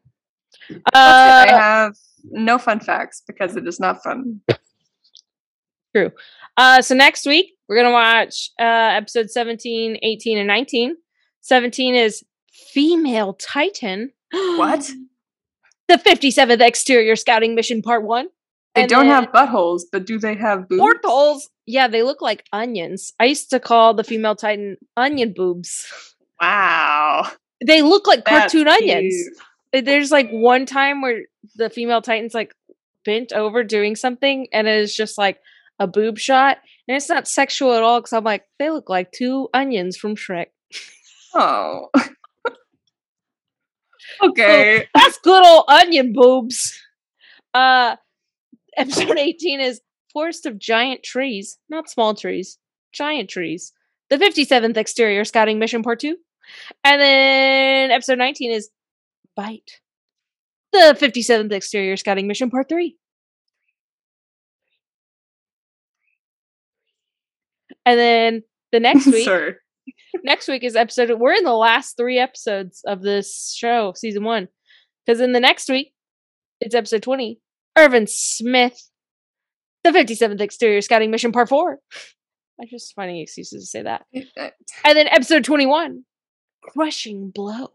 [0.69, 0.83] It.
[0.95, 4.41] I Uh, have no fun facts because it is not fun.
[5.95, 6.11] True.
[6.57, 8.63] Uh, so next week, we're going to watch uh,
[8.97, 10.95] episode 17, 18, and 19.
[11.41, 12.23] 17 is
[12.53, 14.13] Female Titan.
[14.33, 14.91] What?
[15.89, 18.27] The 57th Exterior Scouting Mission Part 1.
[18.75, 20.81] They And don't then- have buttholes, but do they have boobs?
[20.81, 21.51] Portals.
[21.67, 23.13] Yeah, they look like onions.
[23.21, 25.85] I used to call the female titan onion boobs.
[26.41, 27.29] Wow.
[27.67, 29.13] They look like That's cartoon onions.
[29.13, 29.83] cute.
[29.83, 31.23] Uh, There's like one time where
[31.57, 32.55] the female titan's like
[33.05, 35.41] bent over doing something and it is just like
[35.79, 36.59] a boob shot.
[36.89, 40.17] And it's not sexual at all because I'm like, they look like two onions from
[40.17, 40.47] Shrek.
[41.35, 41.91] Oh.
[44.21, 44.89] okay.
[44.95, 46.79] That's good old onion boobs.
[47.55, 47.97] Uh
[48.77, 49.81] episode 18 is
[50.13, 52.59] Forest of Giant Trees, not small trees,
[52.93, 53.73] giant trees.
[54.11, 56.17] The 57th Exterior Scouting Mission Part 2.
[56.85, 58.69] And then episode 19 is
[59.35, 59.81] Bite.
[60.73, 62.97] The 57th Exterior Scouting Mission Part 3.
[67.87, 69.59] And then the next week Sir.
[70.25, 74.49] Next week is episode we're in the last three episodes of this show season one.
[75.05, 75.93] Because in the next week
[76.61, 77.41] it's episode 20
[77.79, 78.91] erwin smith
[79.85, 81.79] the 57th exterior scouting mission part four.
[82.61, 84.07] I'm just finding excuses to say that.
[84.85, 86.05] And then episode 21
[86.63, 87.73] crushing blow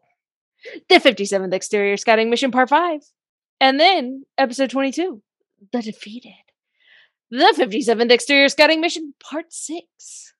[0.89, 3.01] the 57th exterior scouting mission part five.
[3.59, 5.21] And then episode 22
[5.73, 6.31] the defeated
[7.29, 10.34] the 57th exterior scouting mission part six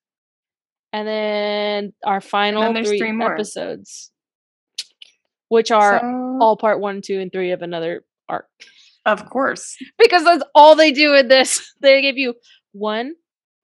[0.92, 4.10] and then our final there's three, three episodes,
[5.48, 8.48] which are So- all part one, two, and three of another arc.
[9.06, 9.76] of course.
[9.98, 11.74] Because that's all they do in this.
[11.80, 12.34] They give you
[12.72, 13.14] one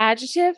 [0.00, 0.56] adjective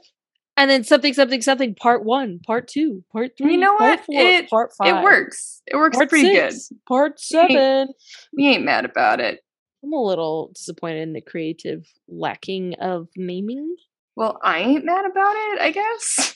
[0.57, 1.75] and then something, something, something.
[1.75, 3.53] Part one, part two, part three.
[3.53, 4.07] You know part what?
[4.07, 4.97] Four, It- part five.
[4.97, 5.63] It works.
[5.67, 6.79] It works Part pretty six, good.
[6.87, 7.89] Part We ain't- seven.
[8.33, 9.41] We ain't mad about it.
[9.83, 13.77] I'm a little disappointed in the creative lacking of naming.
[14.17, 16.35] Well, I ain't mad about it, I guess.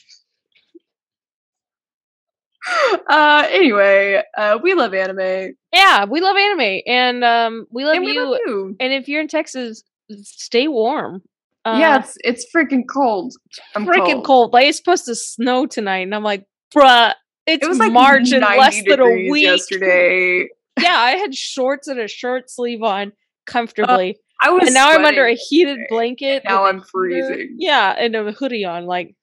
[3.09, 5.55] uh anyway, uh we love anime.
[5.73, 8.23] Yeah, we love anime and um we love and we you.
[8.29, 8.75] love you.
[8.79, 9.83] And if you're in Texas,
[10.21, 11.21] stay warm.
[11.63, 13.33] Uh, yeah, it's it's freaking cold.
[13.75, 14.51] I'm freaking cold.
[14.53, 17.13] Like it's supposed to snow tonight, and I'm like, bruh,
[17.45, 19.43] it's It was like March in less than a week.
[19.43, 20.47] yesterday.
[20.81, 23.11] Yeah, I had shorts and a shirt sleeve on
[23.45, 26.43] comfortably, I was and now I'm under a heated blanket.
[26.45, 27.57] Now I'm freezing.
[27.59, 28.85] Yeah, and a hoodie on.
[28.85, 29.15] Like,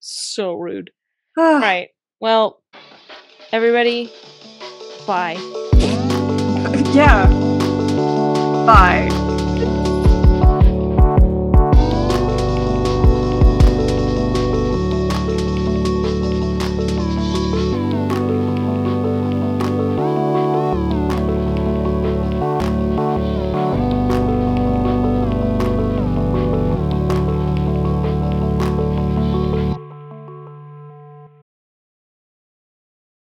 [0.00, 0.90] so rude.
[1.36, 1.88] Right.
[2.20, 2.62] Well,
[3.52, 4.10] everybody,
[5.06, 5.36] bye.
[6.94, 7.26] yeah.
[8.66, 9.08] Bye.